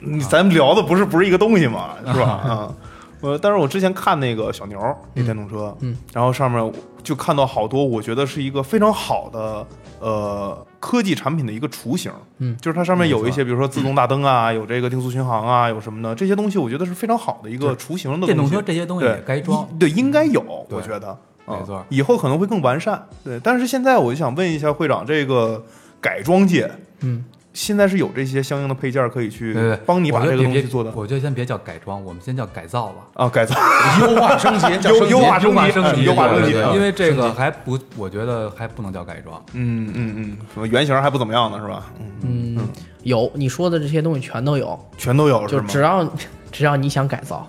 [0.00, 2.24] 你咱们聊的不是不是一个东西嘛， 是吧？
[2.24, 2.74] 啊，
[3.20, 4.78] 呃，但是我之前看那个小牛
[5.14, 9.66] 那电动车，嗯，然后上面就看到好多，我觉得是一个非常好的
[9.98, 12.56] 呃科技产品的一个雏形，嗯。
[12.60, 21.18] 就是它上面有一些，比如说自动大灯啊，有这个定速巡航啊，有什么的这些东西，我觉得是非常好的一个雏形的电动东西车这些东西对也该装，对，应该有，对我觉得。
[21.48, 23.02] 啊没错以后可能会更完善。
[23.24, 25.64] 对，但是现在我就想问一下会长，这个
[26.00, 33.06] 改装界，嗯，现在是有这些相应的配件可以去帮你把这个东西做的我觉得先别叫改装，我们先叫改造吧。
[33.14, 33.56] 啊改造。
[34.00, 35.52] 优化升级，叫优优化升
[35.94, 39.42] 级优化升级，因为这个还不，我觉得还不能叫改装。
[39.54, 41.86] 嗯嗯嗯，什么原型还不怎么样呢，是吧？
[42.22, 42.68] 嗯，嗯，
[43.02, 45.66] 有你说的这些东西全都有，全都有就是？
[45.66, 46.08] 只要
[46.52, 47.48] 只要你想改造，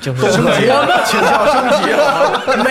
[0.00, 2.62] 就是升级我们倾向升级了。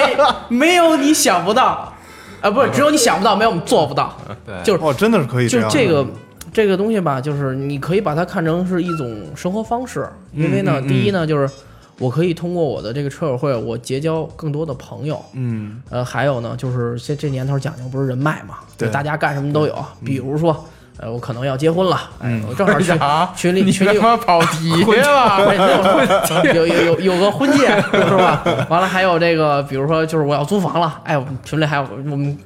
[0.49, 1.93] 没没有你想不到，
[2.41, 5.61] 啊，不是只有你想不到，没有我们做不到，对，就是哦，真的是可以就。
[5.69, 6.05] 这个
[6.53, 11.49] 这个东西吧，就是你可以把它看成是一种生活方式，因为呢，嗯嗯第一呢，就是
[11.97, 15.23] 我可以通过我的这个车友会，我结交更多的朋友。
[15.33, 20.65] 嗯呃，还有呢，就是这这年头讲究不是人脉嘛，对大家干什么都有，比如说。
[21.01, 24.69] 呃，我可能要结婚了，哎嗯，我正好群啊群里群里有你他妈跑题
[25.01, 28.43] 了， 有有有有个婚戒是吧？
[28.69, 32.37] 完了还有这个，比如说就是我要租房了，哎，我们群里还有我们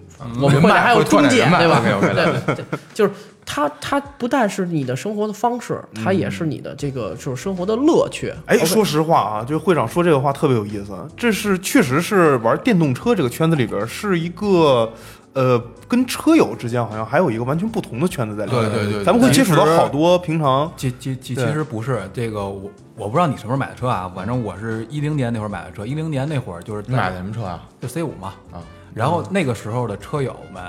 [0.42, 1.82] 我们会还有中介对吧？
[2.02, 3.12] 对，对就是
[3.46, 8.34] 它它不但是你的生活的方式，它也是你的这个就是生活的乐趣。
[8.46, 14.94] 哎，说实话啊，就是会长说这个话特别有意思，这是确实是玩电动车这个圈子里边是一个。
[15.36, 18.72] 呃，跟车友之间好像还有一个完全不同的圈子在里面。
[18.72, 27.68] 对对对咱们会接触到好多平常其其其其实不是这个，我我不知道你什么时候买的车啊，反正我是一零年那会儿买的车，一零年那会儿就是你买的什么车啊？
[27.82, 30.64] 就 C 五嘛啊，然后那个时候的车友们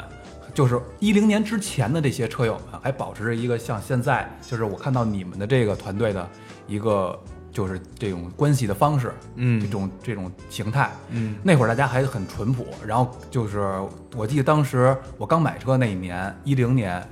[0.52, 6.28] 就是一零年之前的这些车友们，还保持着一个像现在，就是我看到你们的这个团队的
[6.66, 7.16] 一个
[7.56, 9.58] 就是这种关系的方式，嗯。
[9.62, 11.36] 这种这种形态，嗯。
[11.42, 13.80] 那会儿大家还很淳朴，然后就是
[14.14, 17.02] 我记得当时我刚买车那一年，一零年，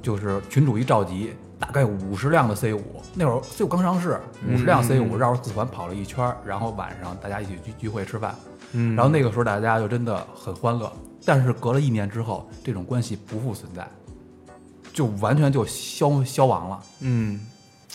[0.00, 8.32] 就是群主一召集，大概五十辆的 C 五，那会儿 C 五刚上市，五十辆 C 五绕着四环跑了一圈，然后晚上大家一起聚聚会吃饭，
[8.74, 8.94] 嗯。
[8.94, 10.92] 然后那个时候大家就真的很欢乐，
[11.24, 13.84] 但是隔了一年之后，这种关系不复存在，
[14.92, 16.80] 就完全就消消亡了。
[17.00, 17.40] 嗯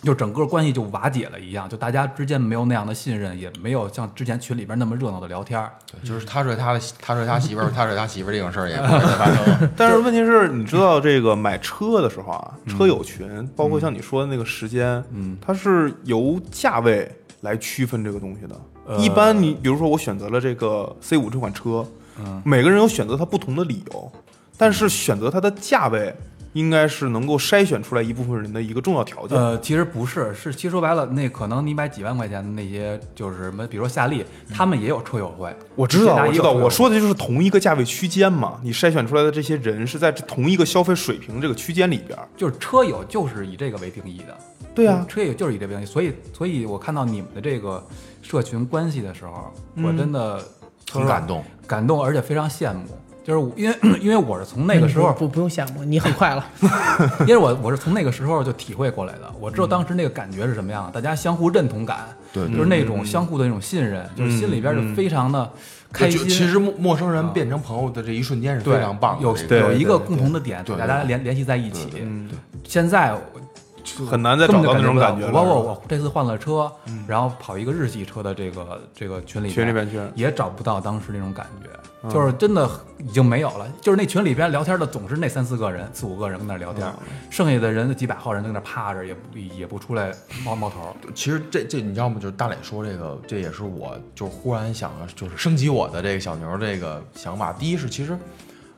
[0.02, 5.72] 就整个关系就瓦解了一样，就大家之间没有那样的信任，也没有像之前群里边那么热闹的聊天儿。
[5.92, 9.72] 对就是他睡他的，他睡他媳妇儿，他睡他媳妇儿这种事儿也不会发生了。
[9.76, 18.56] 但是问题是，你知道这个买车的时候啊，车友群，包括像你说的那个时间，嗯，它是由价位来区分这个东西的。
[18.86, 21.86] 呃一般你比如说我选择了这个 C 五这款车，
[22.20, 24.12] 嗯，每个人有选择它不同的理由，
[24.58, 26.16] 但是选择它的价位，
[26.54, 29.38] 应该是能够筛选出来一部分人的一个重要条件。
[29.38, 35.56] 呃，其实不是，是其实说白了，那可能你买几万块钱的那些，就是什么，比如说夏利，他们也有车友会。
[35.76, 38.60] 我知道，我知道，我说的就是同一个价位区间嘛。
[38.64, 42.28] 你筛选出来的这些人是在同一个消费水平这个区间里边儿。
[42.36, 44.38] 就是车友就是以这个为定义的。
[44.74, 47.86] 对啊嗯，车友就是以这个为定义，所以所以我看到你们的这个
[48.22, 50.44] 社群关系的时候，我真的
[50.92, 52.82] 很感动，感动，而且非常羡慕。
[53.28, 56.46] 就是因为 因为我是从那个时候，不不用羡慕，你很快了。
[57.28, 65.52] 因为我我是从那个时候就体会过来的，我知道当时那个感觉是什么样，大家相互认同感，对就是那种相互的那种信任，就是心里边就非常的
[65.92, 66.22] 开心。
[66.30, 71.90] 其实陌陌生人变成朋友的这一瞬间是非常棒的，有有一个共同的点，大家联联系在一起。
[72.00, 72.30] 嗯，
[72.64, 73.14] 现在
[74.10, 76.72] 很难再找到那种感觉包括我这次换了车，
[77.08, 83.68] 然后跑一个日系车的这个这个群里群里边去，也找不到当时那种感觉，就是真的已经没有了。
[83.82, 86.92] 就是那群里边聊天的总是那三四个人、四五个人跟那聊天，
[87.30, 90.12] 剩下的人几百号人在那趴着，也不也不出来
[90.44, 90.96] 冒冒头。
[91.16, 92.18] 其实这这你知道吗？
[92.20, 97.54] 就是大磊说这个，这也是我就忽然想就是升级我的这个小牛这个想法。
[97.54, 98.18] 第一是其实，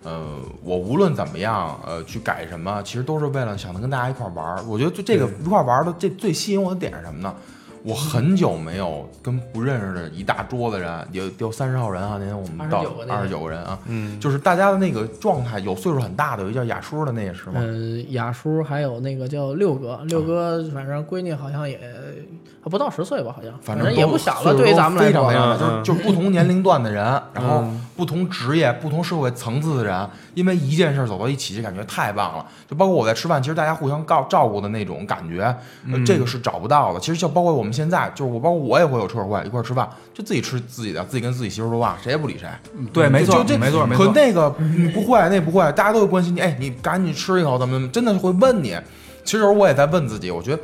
[0.03, 4.63] 呃，我无论怎么样，呃，去改什么，其实都是为了想能跟大家一块儿玩儿。
[4.63, 7.33] 我觉得就这个一块儿玩儿的这最吸引我的点是什么呢？
[7.81, 17.53] 我很久没有跟不认识的一大桌子人，有有三十号人啊，那天我们到29个二十九个人啊，嗯，就是大家的那个状态，有岁数很大的，有一叫雅叔的那也是吗？
[17.55, 21.79] 嗯，雅叔还有那个叫六哥，六哥反正闺女好像也
[22.58, 25.41] 还不到十岁吧，好像反正也不小了，对于咱们来非常非说。
[25.41, 27.03] 常大，就是嗯就是不同年龄段的人，
[27.33, 32.45] 然后嗯不同职业、不同社会层次的人，因为一件事儿走到一起，就感觉太棒了。
[32.69, 35.43] 就包括我在吃饭，其实大家互相照照顾的那种感觉，
[35.91, 36.99] 呃这个是找不到的。
[36.99, 42.47] 其实就包括我们现在，就是我包括我也会有车友会一块儿吃饭，就自己吃自己的，自己跟自己媳妇说话，谁也不理谁。
[42.93, 44.05] 对，没错，这没错，没错。
[44.05, 46.39] 可那个你不会，那不会，大家都会关心你。
[46.39, 48.77] 哎，你赶紧吃一口，怎么怎么，真的是会问你。
[49.25, 50.59] 其实有时候我也在问自己，我觉得，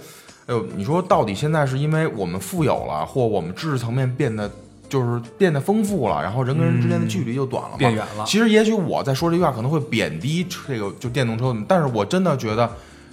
[0.48, 4.50] 哎呦，你说到底现在是因为我们富有了，或我们知识层面变得
[4.88, 7.78] 就是变得丰富了，然后人跟人之间的距离就短了吗？
[7.78, 12.72] 变远了其实也许我在说这句话可能会贬低这个就电动车，但是我真的觉得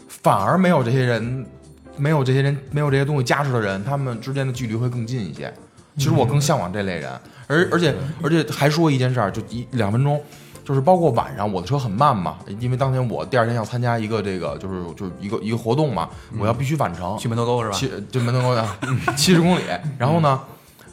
[0.08, 1.46] 反而没有这些人，
[1.96, 5.52] 没有这些人，没有这些东西加持的人，他们之间的距离会更近一些。
[5.96, 7.10] 其实我更向往这类人，
[7.46, 10.18] 而而且而且还说一件事儿，就一两分钟，
[10.64, 17.74] 就是包括晚上我的车很慢嘛，因为当天我第二天要参加一个这个就是就是一个一个活动嘛，我要必须返程，去门头沟是吧？
[17.74, 18.64] 去就门头沟的
[19.16, 19.62] 七十公里，
[19.98, 20.40] 然后呢，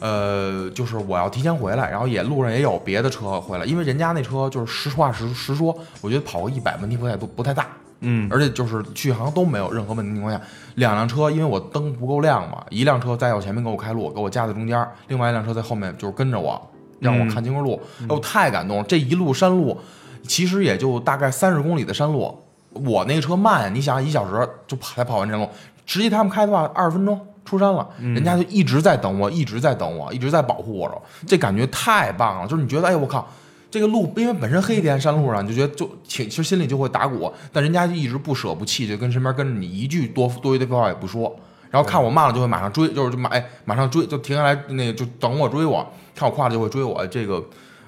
[0.00, 7.66] 呃，就是我要提前回来，然后也路上也有别的车回来，因为人家那车就是实话实实说，我觉得跑个一百问题不太多不太大，
[8.00, 10.40] 嗯，而且就是续航都没有任何问题的情况下，
[10.74, 16.60] 两辆车因为我灯不够亮嘛，一辆车在我前面给我开路，给我夹在中间，另外一辆车在后面就是跟着我，
[17.00, 19.76] 让我看清楚路，哎，我太感动了，这一路山路
[20.22, 22.38] 其实也就大概三十公里的山路，
[22.72, 25.48] 我那个车慢，你想一小时就跑才跑完这路，
[25.84, 27.20] 实际他们开的话二十分钟。
[27.42, 32.46] 出山了，人家就一直在等我，一直在等我，一直在保护我着，这感觉太棒了。
[32.46, 33.26] 就是你觉得，哎，我靠，
[33.68, 41.34] 这个路因为本身黑天山路上，你就觉得就其其实心里就会打鼓，但人家就一直不舍不弃，就跟身边跟着你，一句多多余的废话也不说。
[41.70, 45.84] 然后看我慢了就会马上追，就是就马哎马上追，就停下来那个就等我追我，
[46.14, 47.42] 看我快了就会追我，这个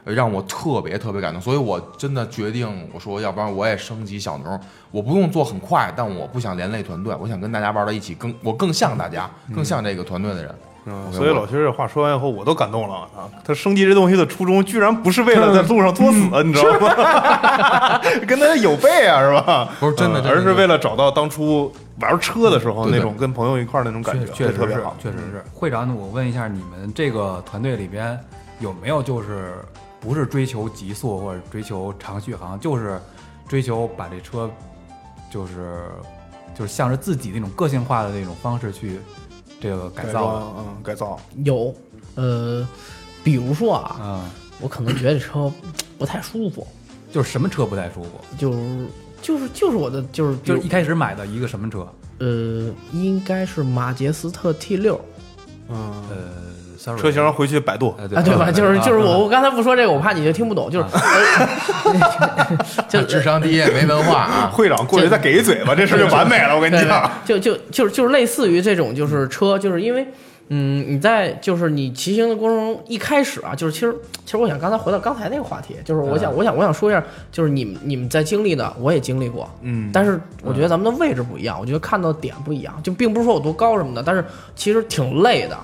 [0.04, 1.40] 让我特别特别感动。
[1.40, 10.54] 所以我真的决定，我说要不然我也升级小牛，我不用做很快，但我不想连累团队，我想跟大家玩到一起，更我更像大家，更像这个团队的人。
[11.12, 13.30] 所以老薛这话说完以后，我都感动了啊！
[13.44, 18.00] 他升级这东西的初衷，居然不是为了在路上作死， 你知道吗？
[18.26, 19.68] 跟他有背啊，是吧？
[19.78, 25.44] 不是真的嗯而是为了找到当初玩车的时候那种跟朋友一块儿那种感觉，确确实特别好。，确实是。
[25.54, 28.18] 会长，我问一下，你们这个团队里边
[28.58, 29.54] 有没有就是
[30.00, 33.00] 不是追求极速或者追求长续航，就是
[33.46, 34.50] 追求把这车
[35.30, 35.82] 就是
[36.54, 38.98] 就是向着自己那种个性化的那种方式去
[39.62, 41.72] 这个改造，嗯，改造有，
[42.16, 42.66] 呃，
[43.22, 45.52] 比如说啊，嗯，我可能觉得这车
[45.96, 46.66] 不太舒服，
[47.12, 48.10] 就是什么车不太舒服？
[48.36, 48.86] 就是
[49.22, 51.86] 就是就是我的就是就是一开始买的一个什么车？
[52.18, 55.00] 呃，应该是马杰斯特 T 六，
[55.68, 56.16] 嗯，呃
[56.98, 58.50] 车型回去百度啊，对吧？
[58.50, 60.86] 就是就是啊我我刚才不说这个，我怕你就听不懂，就是
[62.88, 66.54] 就智商低没文化啊， 会长过去再给一嘴巴，这事就完美了。
[66.56, 70.06] 我跟你对讲，就就就是就是类似于这种就是车，就是因为。
[70.48, 84.24] 嗯，你在就是你骑行的过程中，一开始啊，就是其实其实我想刚才回到刚才那个话题，就是我想、我想我想说一下，就是你们你们在经历的，我也经历过，嗯但是我觉得咱们的位置不一样，我觉得看到的点不一样，就并不是说我多高什么的，但是
[84.54, 85.56] 其实挺累的。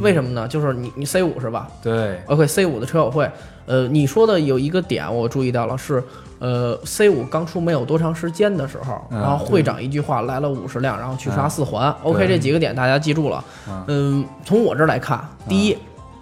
[0.00, 0.48] 为什么呢？
[0.48, 3.30] 就是你你 C 五是吧对，？OK C 五的车友会，
[3.66, 6.02] 呃，你说的有一个点我注意到了是。
[6.38, 11.90] 呃，C 五刚出没有多长时间的时候，嗯然后会长一句话来了五十辆，然后去刷嗯四环。
[12.02, 13.42] OK，这几个点大家记住了。
[13.66, 15.74] 嗯嗯，从我这儿来看，第一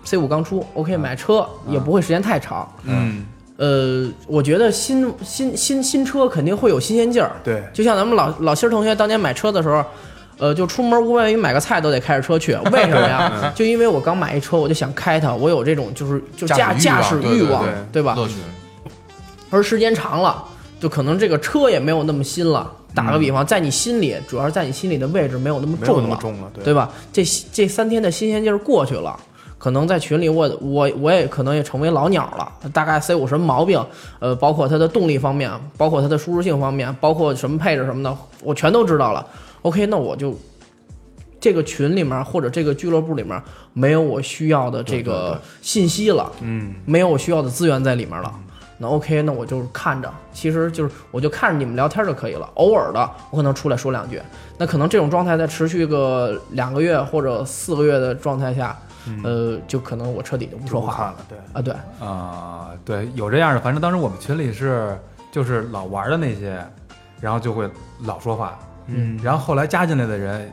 [0.04, 2.72] ，C 五刚出，OK，买车也不会时间太长。
[2.84, 3.26] 嗯，
[3.56, 9.84] 呃，我觉得新新新新车肯定会有新鲜劲儿，对，就像咱们老老新儿同学当年买车的时候，
[10.38, 13.52] 呃，就出门无外于买个菜都得开着车去，为什么呀？
[13.54, 18.14] 就因为我刚买一车，我就想开它，我有这种就是就驾驾驾驶驶欲望对吧？
[18.16, 18.34] 乐趣。
[19.50, 20.44] 而时间长了，
[20.80, 22.70] 就可能这个车也没有那么新了。
[22.94, 26.88] 打个比方，在你心里，主要是在你心里的位置没有那么重了，那么重了，对对吧？
[27.12, 29.18] 这这三天的新鲜劲儿过去了，
[29.58, 32.52] 可能在群里我我我也可能也成为老鸟了。
[32.72, 33.84] 大概 C 五什么毛病，
[34.20, 39.26] 呃，包括它的动力方面，包括它的舒适性方面，包括什么配置什么的，我全都知道了。
[39.64, 40.38] OK，那我就
[41.40, 48.32] 这个群里面或者这个俱乐部里面没有我需要的这个信息了，嗯，没有我需要的资源在里面了。
[48.76, 52.50] 那 OK，那我就看着，其实就是我就看着你们聊天就可以了。
[52.54, 54.20] 偶尔的我可能出来说两句，
[54.58, 58.76] 那可能这种状态在持续个两个月或者四个月的状态下，
[59.22, 61.62] 呃，就可能我彻底就不说话了了，对，啊。
[61.62, 61.74] 对，
[62.06, 64.98] 啊、对，有这样的，反正当时我们群里是
[65.30, 66.60] 就是老玩的那些，
[67.20, 67.70] 然后就会
[68.02, 69.18] 老说话，嗯。
[69.22, 70.52] 然后后来加进来的人，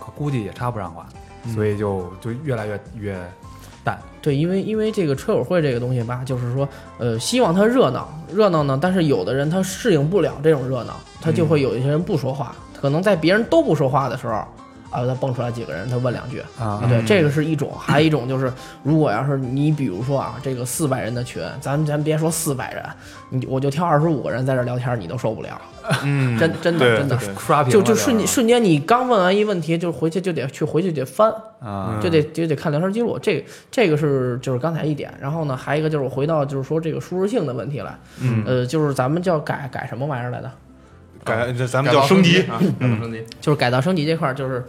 [0.00, 1.06] 可估计也插不上话，
[1.54, 3.18] 所以就就越来越越
[3.84, 3.98] 淡。
[4.20, 14.44] 对，因为因为这个车友会这个东西吧，就是说，呃，希望它热闹热闹呢，但是有的人他适应不了这种热闹，他就会有一些人不说话，可能在别人都不说话的时候，
[14.96, 18.50] 啊，他蹦出来几个人，他问两句，啊对，这个是一种，还有一种就是，
[18.82, 22.82] 如果要是你比如说啊，这个四百人的群，咱咱别说四百人，
[23.28, 25.60] 你我就挑二十五个人在这聊天，你都受不了，
[26.02, 31.30] 嗯， 真真的真的刷屏了就就瞬间瞬间，你刚问完一问题，就回去就得去回去得翻，
[31.60, 38.44] 啊，就得就得看聊天记录，这这个是就是刚才一点，然后呢，还有一个就是我回到就是说这个舒适性的问题来，嗯。
[38.46, 40.48] 呃，就是咱们叫改改什么玩意儿来的，
[41.26, 43.24] 改这咱们叫升级，啊，改造升级。
[43.40, 44.64] 就是改造升级这块儿，就是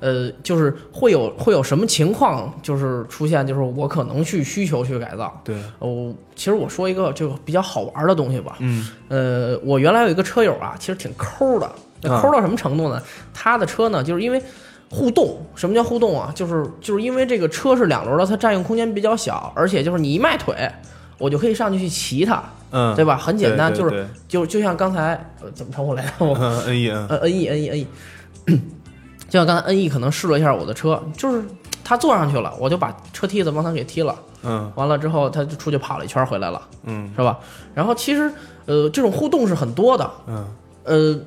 [0.00, 5.40] 呃，就是会有会有什么情况就是出现，就是我可能去需求去改造。
[5.44, 11.70] 对，哦，其实我说一个就比较好玩的东西吧，嗯呃，我原来有一个车友啊，其实挺抠的，
[12.20, 13.00] 抠到什么程度呢？
[13.32, 14.42] 他的车呢，就是因为
[14.90, 15.38] 互动。
[15.54, 16.32] 什么叫互动啊？
[16.34, 20.68] 就是就是因为这个车是两轮的，它占用空间比较小，而且就是你一迈腿，
[21.18, 23.16] 我就可以上去去骑它，嗯，对吧？
[23.16, 26.12] 很简单，就是对对就就像刚才呃怎么称呼来着？
[26.18, 27.86] 我嗯， N E N，呃，N E N E N E，
[29.28, 31.42] 就像刚才 N E 可能试了一下我的车，就是
[31.84, 37.38] 他坐上去了，我就把车梯子帮他给踢了，嗯完了之后他就出去跑了一圈回来了，嗯是吧？
[37.74, 38.30] 然后其实
[38.66, 40.46] 呃这种互动是很多的，嗯
[40.84, 41.18] 呃，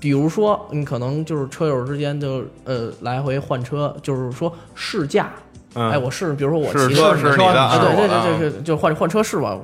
[0.00, 5.30] 比如说你可能就是车友之间就呃来回换车，就是说试驾，
[5.74, 9.58] 嗯，哎，我试，比如说我是骑的车是你的，啊，对对对对对，就换换车试吧。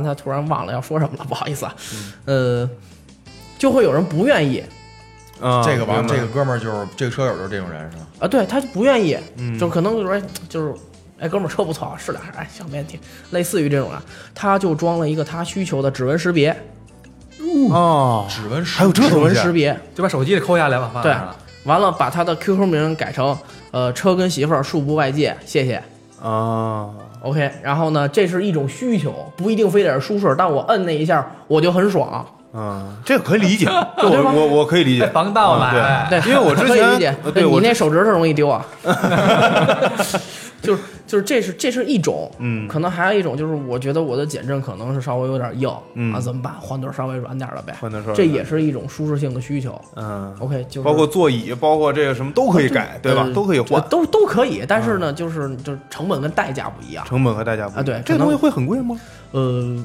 [0.00, 1.74] 刚才突然忘了要说什么了，不好意思啊。
[2.26, 2.68] 呃，
[3.58, 4.62] 就会有人不愿意
[5.40, 8.06] 啊这个吧，这个哥们儿就是这个车友就是这种人是吧？
[8.20, 10.74] 啊，对，他就不愿意，嗯就可能就是哎就是。
[11.18, 13.00] 哎，哥们儿，车不错，试两下，哎，行，没问题。
[13.30, 14.02] 类似于这种啊，
[14.34, 16.54] 他就装了一个他需求的指纹识别，
[17.70, 21.16] 哦，指纹识还有这指纹识别，就把手机给抠下来了，放对。
[21.64, 23.34] 完了把他的 QQ 名改成
[23.70, 25.82] 呃车跟媳妇儿恕不外借，谢谢。
[26.26, 26.88] 啊
[27.22, 32.24] ，OK，然后呢，这是一种需求，不一定非得是舒适，但我摁那一下我就很爽。
[32.52, 33.66] 嗯，这个可以理解，
[34.02, 35.70] 我我我可以理解，防盗嘛，
[36.08, 37.14] 对，因为我之前理解。
[37.22, 38.64] 呃，对你那手指头容易丢啊。
[40.62, 46.52] 就是就是这是这是一种，嗯可能还有一种就是我觉得我的减震可能是稍微有点硬，嗯啊，怎么办？
[46.60, 49.80] 换对稍微软点儿的呗，换这也是一种舒适性的需求。
[49.94, 53.32] 嗯，OK，就是包括座椅，包括这个什么都可以改，对吧呃？
[53.32, 57.04] 都可以换，嗯都都可以，但是呢，就是就是成本跟代价不一样。
[57.06, 58.98] 成本和代价不一样啊对这东西会很贵吗？
[59.32, 59.76] 呃，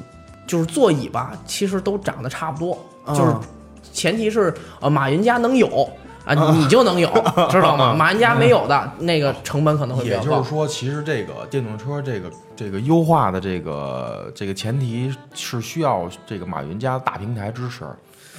[0.46, 3.32] 就是座椅吧，其实都长得差不多，啊就是
[3.92, 5.88] 前提是呃马云家能有
[6.24, 7.08] 啊，你就能有，
[7.50, 7.94] 知道吗？
[7.94, 10.38] 马云家没有的那个成本可能会比也较高。
[10.38, 17.84] 就是说，其实这个电动车这个这个优化的这个这个前提是需要这个马云家大平台支持，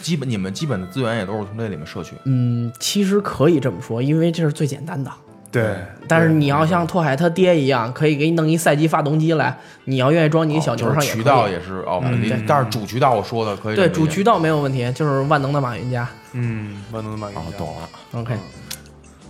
[0.02, 2.16] 基本你们基本的资源也都是从这里面摄取。
[2.26, 5.12] 嗯，其实可以这么说，因为这是最简单的。
[5.54, 5.76] 对，
[6.08, 11.22] 但是你要像拓海他爹一样，可以给你弄一赛季发动机来，你要愿意装你小牛哦就是上也可以。
[11.22, 12.04] 渠道也是哦，
[12.48, 16.10] 但是主渠道我说的可以对主渠道没有问题，就是万能的马云家。
[16.32, 17.90] 嗯，万能的马云哦，家懂了。
[18.14, 18.36] OK，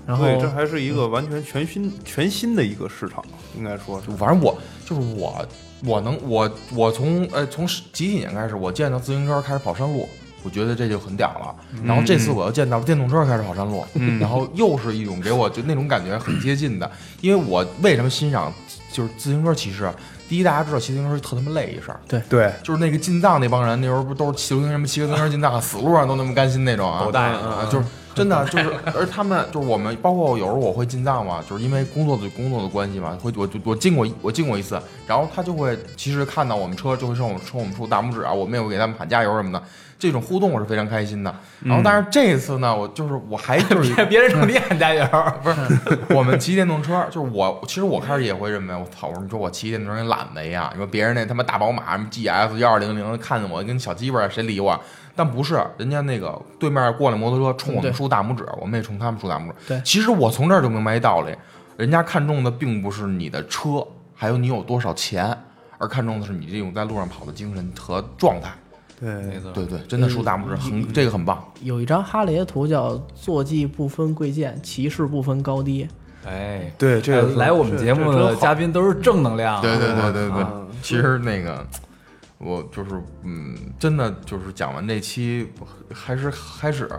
[0.07, 3.21] 然后对，这还是一个完全全新全新的一个市场，
[3.57, 4.09] 应该说是。
[4.11, 5.45] 反正我就是我，
[5.85, 10.07] 我能我我从呃从几几年开始，我见到自行车开始跑山路，
[10.43, 11.55] 我觉得这就很屌了。
[11.83, 13.85] 然后这次我又见到了电动车开始跑山路，
[14.19, 16.89] 然后又是一种给我就那种感觉很接近的。
[17.21, 18.53] 因为我为什么欣赏
[18.91, 19.91] 就是自行车骑士？
[20.29, 27.85] 第一，大家知道骑自行车特他妈累一事儿，对，就是那个进藏那帮人，那时候不都是骑什么骑个自行车进藏，死路上都那么甘心那种啊，狗带啊，就是
[28.15, 39.63] 真的就是，而他们就是我们，包括有时候我会进藏嘛，就是因为工作的工作的关系嘛，会我我我进过我进过一次，然后他就会其实看到我们车就会冲我们冲我们竖大拇指啊，我们也会给他们喊加油什么的，
[40.03, 41.33] 这种互动我是非常开心的。
[41.63, 45.07] 然后但是这一次呢，我就是我还就是 别别人冲你喊加油，
[45.41, 54.77] 不是，我们骑电动车，就是我，其实我开始也会认为，我操，我说你说我骑电动车跟懒子一样，你说别人那他妈大宝马什么 GS 幺二零零，看见我跟小鸡巴，谁理我？
[55.15, 59.53] 但不是，人家那个对面过来摩托车冲我们竖大拇指，我们也冲他们竖大拇指。
[59.69, 61.33] 对其实我从这儿就明白一道理，
[61.77, 65.37] 人家看中的并不是你的车，还有你有多少钱，
[65.77, 68.49] 而看重的是你这种在路上跑的精神和状态。
[69.03, 71.43] 对，没错，对对，真的竖大拇指很，这个很棒。
[71.61, 75.85] 有一张哈雷的图叫“坐骑不分贵贱，骑士不分高低。
[76.25, 81.67] 哎，对，这个来我们节目的嘉宾，都是正能量啊，对对对对对啊，其实那个
[82.37, 82.91] 我就是
[83.23, 85.45] 嗯，真的就是讲完这期
[85.93, 86.89] 还是开始，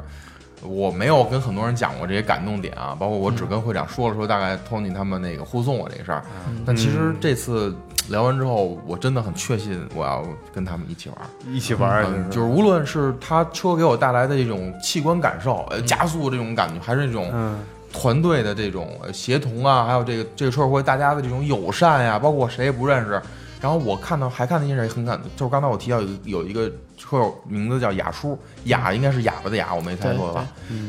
[0.61, 6.23] 我没有跟很多人讲过这些感动点啊，包括我只跟会长说了说大概 Tony 他们那个护送我这个事儿，
[6.67, 7.75] 但其实这次
[8.09, 10.25] 聊完之后，我真的很确信我要
[10.55, 11.27] 跟他们一起玩儿。
[11.51, 17.61] 一起玩就是无论是他车给我带来的这种器官感受，呃，加速这种感觉，还是这种嗯
[17.93, 23.21] 团队的这种呃协同啊，还有这个这个车友会大家的这种友善呀、包括我谁也不认识。
[23.61, 30.47] 然后我看到还看到一件事也很感，就是刚才我提到有有一个车友名字叫雅叔，雅应该是哑巴的雅，我没猜错的吧？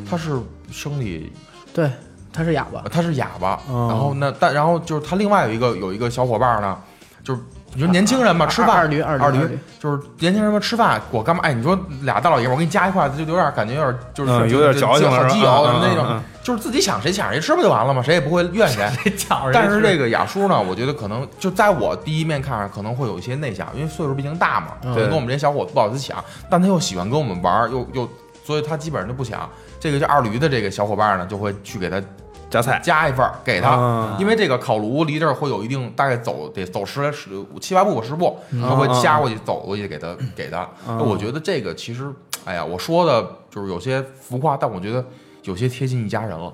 [0.09, 0.37] 他是
[0.69, 1.31] 生理，”。
[1.73, 1.89] 对，
[2.33, 2.83] 他是哑巴。
[2.91, 3.61] 他是哑巴。
[3.69, 6.77] 哦然后那但然后就是他另外有一个有一个小伙伴呢，
[7.25, 7.41] 就是
[7.73, 9.39] 你说年轻人嘛，吃饭二驴二二驴
[9.79, 11.41] 就是年轻人嘛吃饭，我干嘛？
[11.43, 18.01] 哎，你说俩大老爷们儿，我给你夹一块子，就有点感觉有点就是、嗯有点矫情了好基友是吧嗯什么那种，就是自己想谁抢谁吃不就完了吗？
[18.01, 18.87] 谁也不会怨谁。
[19.51, 28.07] 但是这个雅叔呢，我觉得可能就在我第一面看上可能会有一些内向，因为岁数毕竟大嘛，嗯可能跟我们这些小伙子不好意思抢，但他又喜欢跟我们玩儿，又又，
[28.45, 29.49] 所以他基本上就不抢。
[29.79, 32.01] 这个叫二驴的这个小伙伴呢，就会去给他
[32.49, 37.29] 夹菜加一份儿给他，啊因为这个烤炉离这儿会有一定，大概走得走十来十
[37.59, 40.69] 七八步十步，他会掐过去走过去给他给他。
[40.87, 42.11] 那我觉得这个其实，
[42.45, 45.03] 哎呀，我说的就是有些浮夸，但我觉得
[45.43, 46.53] 有些贴近一家人了。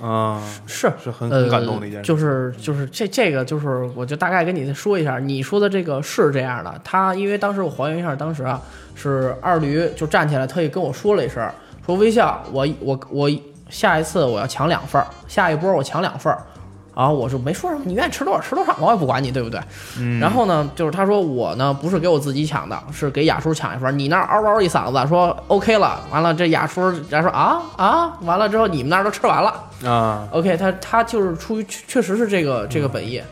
[0.00, 2.06] 啊，是是很呃很感动的一件事。
[2.06, 6.80] 就是就是这这个就是，我就大概跟你说一下，你说的这个是这样的。
[6.82, 8.60] 他因为当时我还原一下，当时啊
[8.94, 11.46] 是二驴就站起来，特意跟我说了一声，
[11.84, 13.30] 说微笑，我我我
[13.72, 16.38] 下一次我要抢两份儿，下一波我抢两份儿。
[16.94, 19.58] 然后我就没说什么，你愿意吃多少吃多少，我也不管你，对不对？
[20.20, 23.92] 然后呢，就是他说我呢不是给我自己抢的，是给雅叔抢一份儿。
[23.92, 29.54] 你那儿嗷嗷一嗓子说 OK 了，完了这雅叔人家说啊啊，完了之后你们那儿都吃完了。
[29.90, 33.22] 啊，OK，他他就是出于确确实是这个这个本意，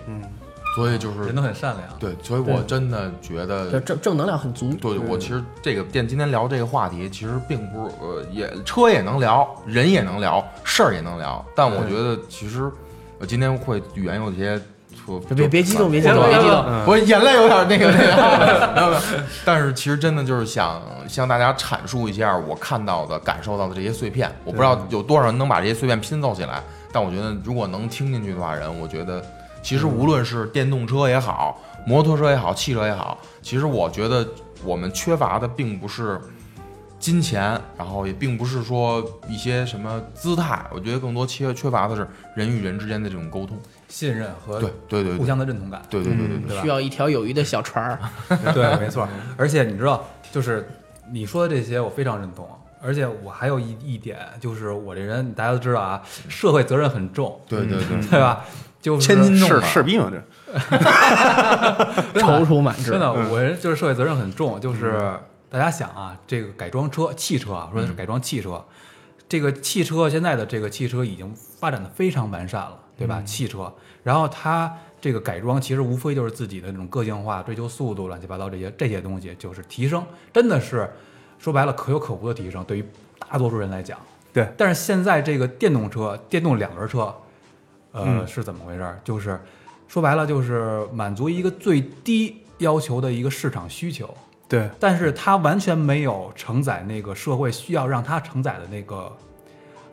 [0.76, 1.98] 所以就是人都很善良。
[1.98, 4.72] 对，所以我真的觉得正正能量很足。
[4.74, 11.44] 对，我其实这个电今天聊这个话题，其实并不是呃，也车也能聊，人也能聊，事儿也能聊。
[11.54, 12.70] 但我觉得其实
[13.18, 14.60] 我今天会语言有些
[15.04, 19.00] 错，别别激动，别激动，别激动我眼泪有点那个那个没有没有，
[19.44, 24.30] 但是其实真的就是想向大家阐述一下我看到的、感受到的这些碎片。
[24.44, 26.62] 我不知道有多少人能把这些碎片拼凑起来，
[26.92, 29.22] 但我觉得如果能听进去的话，人我觉得
[29.62, 34.26] 其实无论是电动车也好，摩托车也好，汽车也好，其实我觉得
[34.64, 36.20] 我们缺乏的并不是。
[37.00, 42.06] 金钱，然后也并不是说一些什么姿态，我觉得更多缺缺乏的是
[42.36, 43.58] 人与人之间的这种沟通、
[43.88, 45.80] 信任和对对对互相的认同感。
[45.88, 47.98] 对对对对对，需要一条友谊的小船儿。
[48.52, 49.08] 对，没错。
[49.38, 50.68] 而且你知道，就是
[51.10, 52.46] 你说的这些，我非常认同。
[52.82, 58.44] 而且我还有一一点，就是我这人大家都知道啊，社会责任很重，对对对，对 吧？
[58.80, 60.10] 就是千斤重是士兵啊，
[62.14, 62.92] 这踌躇满志。
[62.92, 64.58] 真的，我就是社会责任很重。
[64.60, 64.98] 就是
[65.50, 68.64] 大家想啊，这个改装车、汽车啊，说的是改装汽车，
[69.28, 73.20] 这个汽车现在的这个汽车已经发展的非常完善了，对吧？
[73.22, 73.72] 汽车，
[74.02, 80.90] 然后它这个改装其实无非就是自己的那种个性化、追求速度、乱七八糟这些这些东西，就是提升，真的是
[81.38, 82.62] 说白了可有可无的提升。
[82.64, 82.84] 对于
[83.28, 83.98] 大多数人来讲，
[84.32, 84.48] 对。
[84.56, 87.14] 但是现在这个电动车、电动两轮车，
[87.92, 89.00] 呃，嗯是怎么回事儿？
[89.04, 89.40] 就是
[89.88, 94.12] 说白了，就是满足一个最低要求的一个市场需求，
[94.48, 99.10] 对但是它完全没有承载那个社会需要让它承载的那个，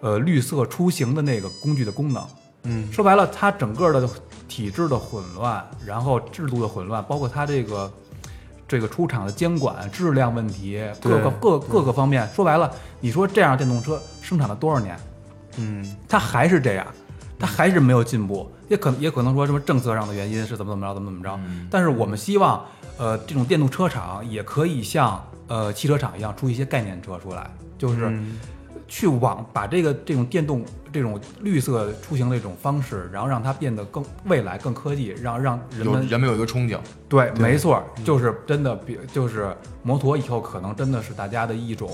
[0.02, 2.24] 呃，绿色出行的那个工具的功能。
[2.64, 4.10] 嗯说白了，它整个的
[4.48, 7.91] 体制的混乱，然后制度的混乱，包括它这个
[8.68, 12.70] 这个出厂的监管、质量问题，各个各各个方面，说白了，
[13.00, 15.00] 你说这样电动车生产了多少年？
[15.58, 16.86] 嗯它还是这样，
[17.39, 21.39] 它还是没有进步，也可也可能说什么政策上的原因是怎么怎么着，怎么怎么着。
[21.69, 22.65] 但是我们希望，
[22.97, 28.39] 呃，这种电动车厂也可以像呃汽车厂一样出一些概念车出来，就是嗯
[28.88, 36.77] 去往把这个这种电动这种绿色出行的一种方式，然后让它变得更未来更科技，让让人们人们有一个憧憬，
[37.09, 41.89] 对，没错，就是真的比就是摩托以后可能真的是大家的一种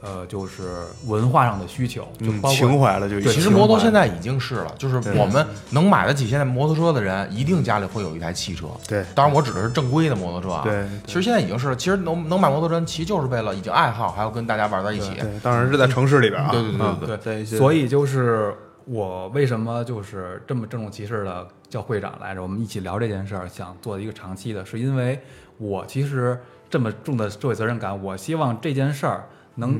[0.00, 8.66] 呃，就是文化上的需求，就嗯，包括情怀了就已经其实摩托现在已经是了，就是我们能买得起现在摩托车的人，一定家里会有一台汽车。
[8.86, 10.62] 对当然我指的是正规的摩托车啊。
[10.62, 15.14] 对对其实现在已经是了，其实能能买摩托车其实就是为了已经爱好，还要跟大家玩在一起。
[15.18, 18.47] 对，当然是在城市里边啊，对对对啊对对所以就是
[18.88, 22.42] 我为什么就是这么郑重其事的叫会长来着？
[22.42, 25.20] 我们一起聊这件事儿，想做一个长期的，是因为
[25.58, 29.78] 我其实这么重的社会责任感，我希望这件事儿能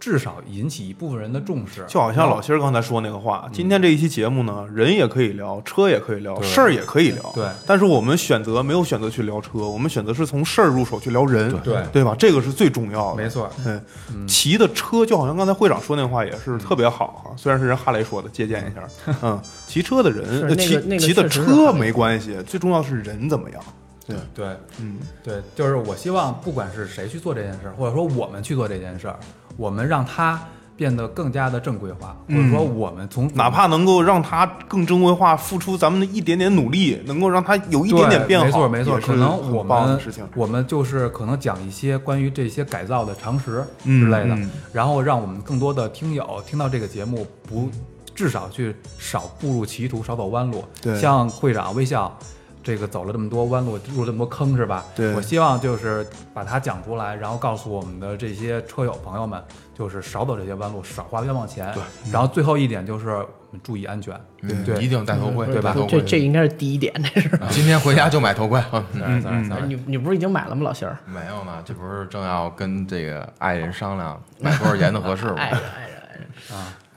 [0.00, 1.84] 至少引起一部分人的重视。
[1.86, 7.30] 就好像老辛儿刚才说那个话，今天这一期节目呢，人也可以聊，车也可以聊，事儿也可以聊。
[7.34, 12.16] 对但是我们选择没有选择去聊车，我们选择是从事儿入手去聊人，对对吧？
[12.18, 13.22] 这个是最重要的。
[13.22, 19.14] 没错，嗯，骑的车就好像刚才会长说那话也是特别好哈，虽然是人哈雷说的，借鉴一下。
[19.22, 23.62] 嗯，骑车的人，骑骑的车没关系，最重要是人怎么样。
[24.06, 24.46] 对，对
[24.80, 29.16] 嗯，对，就是我希望不管是谁去做这件事儿，或者说我们去做这件事儿，
[29.60, 30.40] 我们让它
[30.74, 40.00] 变得更加的正规化，或者说我们从哪怕能够让它更正规化，付出咱们的一点点努力，能够让它有一点点变好，没错没错，可能我们。
[40.34, 47.68] 我们就是可能讲一些关于这些改造的常识嗯之类的，嗯然后让我们更多的听友听到这个节目不
[48.14, 50.64] 至少去少步入歧途，少走弯路。
[50.80, 52.18] 对像会长微笑。
[52.62, 54.84] 这个走了这么多弯路，入了这么多坑，是吧？
[54.94, 59.42] 对我希望就是把它讲出来，然后告诉我们的这些车友朋友们，
[59.74, 61.72] 就是少走这些弯路，少花冤枉钱。
[61.72, 61.82] 对，
[62.12, 64.14] 然后最后一点就是我们注意安全。
[64.42, 66.00] 嗯对一定戴头盔，对吧戴头盔。
[66.00, 67.30] 这这应该是第一点，这是。
[67.50, 68.62] 今天回家就买头盔。
[68.94, 70.98] 嗯你你不是已经买了吗，老辛儿？
[71.06, 75.34] 没有呢，这不是正要跟这个爱人商量买多少钱的合适吗？
[75.40, 76.26] 爱人爱人爱人。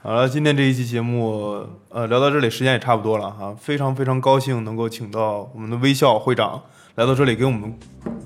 [0.06, 3.56] 好了，今天这一期节目，呃，聊到这里，时间也差不多了哈。
[3.58, 6.60] 非常非常高兴能够请到我们的微笑会长
[6.96, 7.74] 来到这里，给我们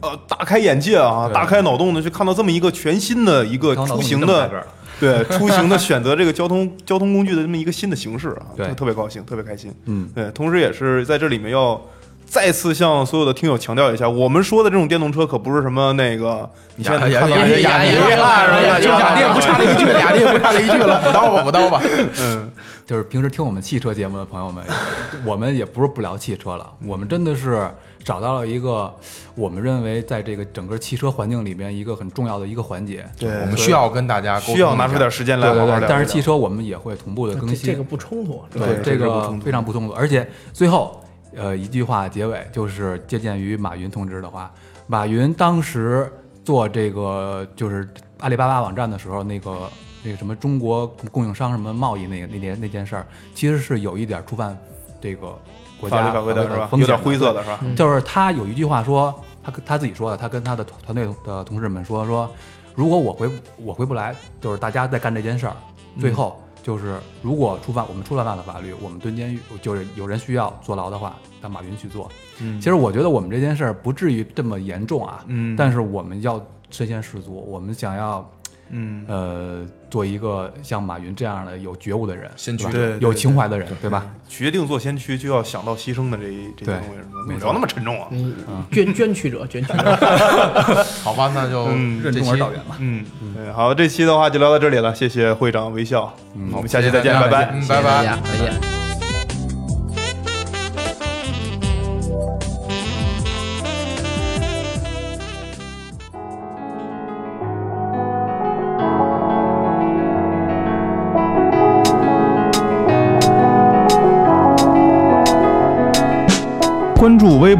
[0.01, 4.67] 呃大开眼界啊，大开脑洞的去看到这么一个全新的一个出行的
[4.99, 9.73] 对出行的选择这个交通 交通工具的这么一个新的形式啊，对特特别高兴，特别开心。
[9.85, 11.81] 嗯，对，同时也是在这里面要
[12.29, 18.81] 再次向所有的听友强调一下，我们说的这种电动车可不是什么那个你现在看到呀呀呀呀呀呀！
[18.81, 21.83] 就俩店不差那一句，俩店不差那一句了，补刀 吧，补刀吧。
[22.21, 22.51] 嗯，
[22.87, 24.63] 就是平时听我们汽车节目的朋友们，
[25.25, 27.67] 我们也不是不聊汽车了，我们真的是
[28.05, 28.95] 找到了一个
[29.35, 33.05] 我们认为在这个整个汽车环境里边一个很重要的一个环节。
[33.19, 35.89] 对我们需要跟大家沟通需要拿出点时间来对对对，好好聊。
[35.89, 37.67] 但是汽车我们也会同步的更新。
[37.67, 41.03] 这这个不冲突，对对这个非常不冲突，而且最后
[41.39, 44.53] 呃一句话结尾就是借鉴于马云同志的话，
[44.87, 46.13] 马云当时
[46.45, 49.71] 做这个就是阿里巴巴网站的时候，那个
[50.03, 54.57] 那个什么中国供应商什么贸易那个那件那件事儿，其实是有一点触犯
[55.01, 55.39] 这个
[55.81, 56.69] 国家法律法规的是吧？
[56.73, 57.61] 有点灰色的是吧？
[57.77, 62.29] 就是他有一句话说，他跟他自己说的，他跟他的团队的同事们说说，
[62.75, 65.55] 如果我回我回不来，就是大家在干这件事儿，
[66.01, 72.11] 最后就是如果触犯我们触犯了法律，我们蹲监狱，就是有人需要坐牢的话，让马云去做。
[72.41, 76.39] 嗯其实我觉得我们这件事儿不至于这么严重啊，嗯但是我们要
[76.69, 78.31] 身先士卒，我们想要
[78.71, 82.67] 嗯，呃，做一个像马云这样的有觉悟的人，先驱，
[83.01, 84.07] 有情怀的人，对吧？
[84.29, 88.09] 决定做先驱，就要想到牺牲的这一这些东西，没有那么沉重啊。
[88.71, 89.97] 捐捐躯者，捐躯者。
[91.03, 92.77] 好吧，那就任重而道远了。
[92.79, 93.05] 嗯，
[93.35, 96.15] 对，好，这期的话就聊到这里了，谢谢会长微笑，
[96.53, 98.78] 我们下期再见，拜拜，拜拜，再见。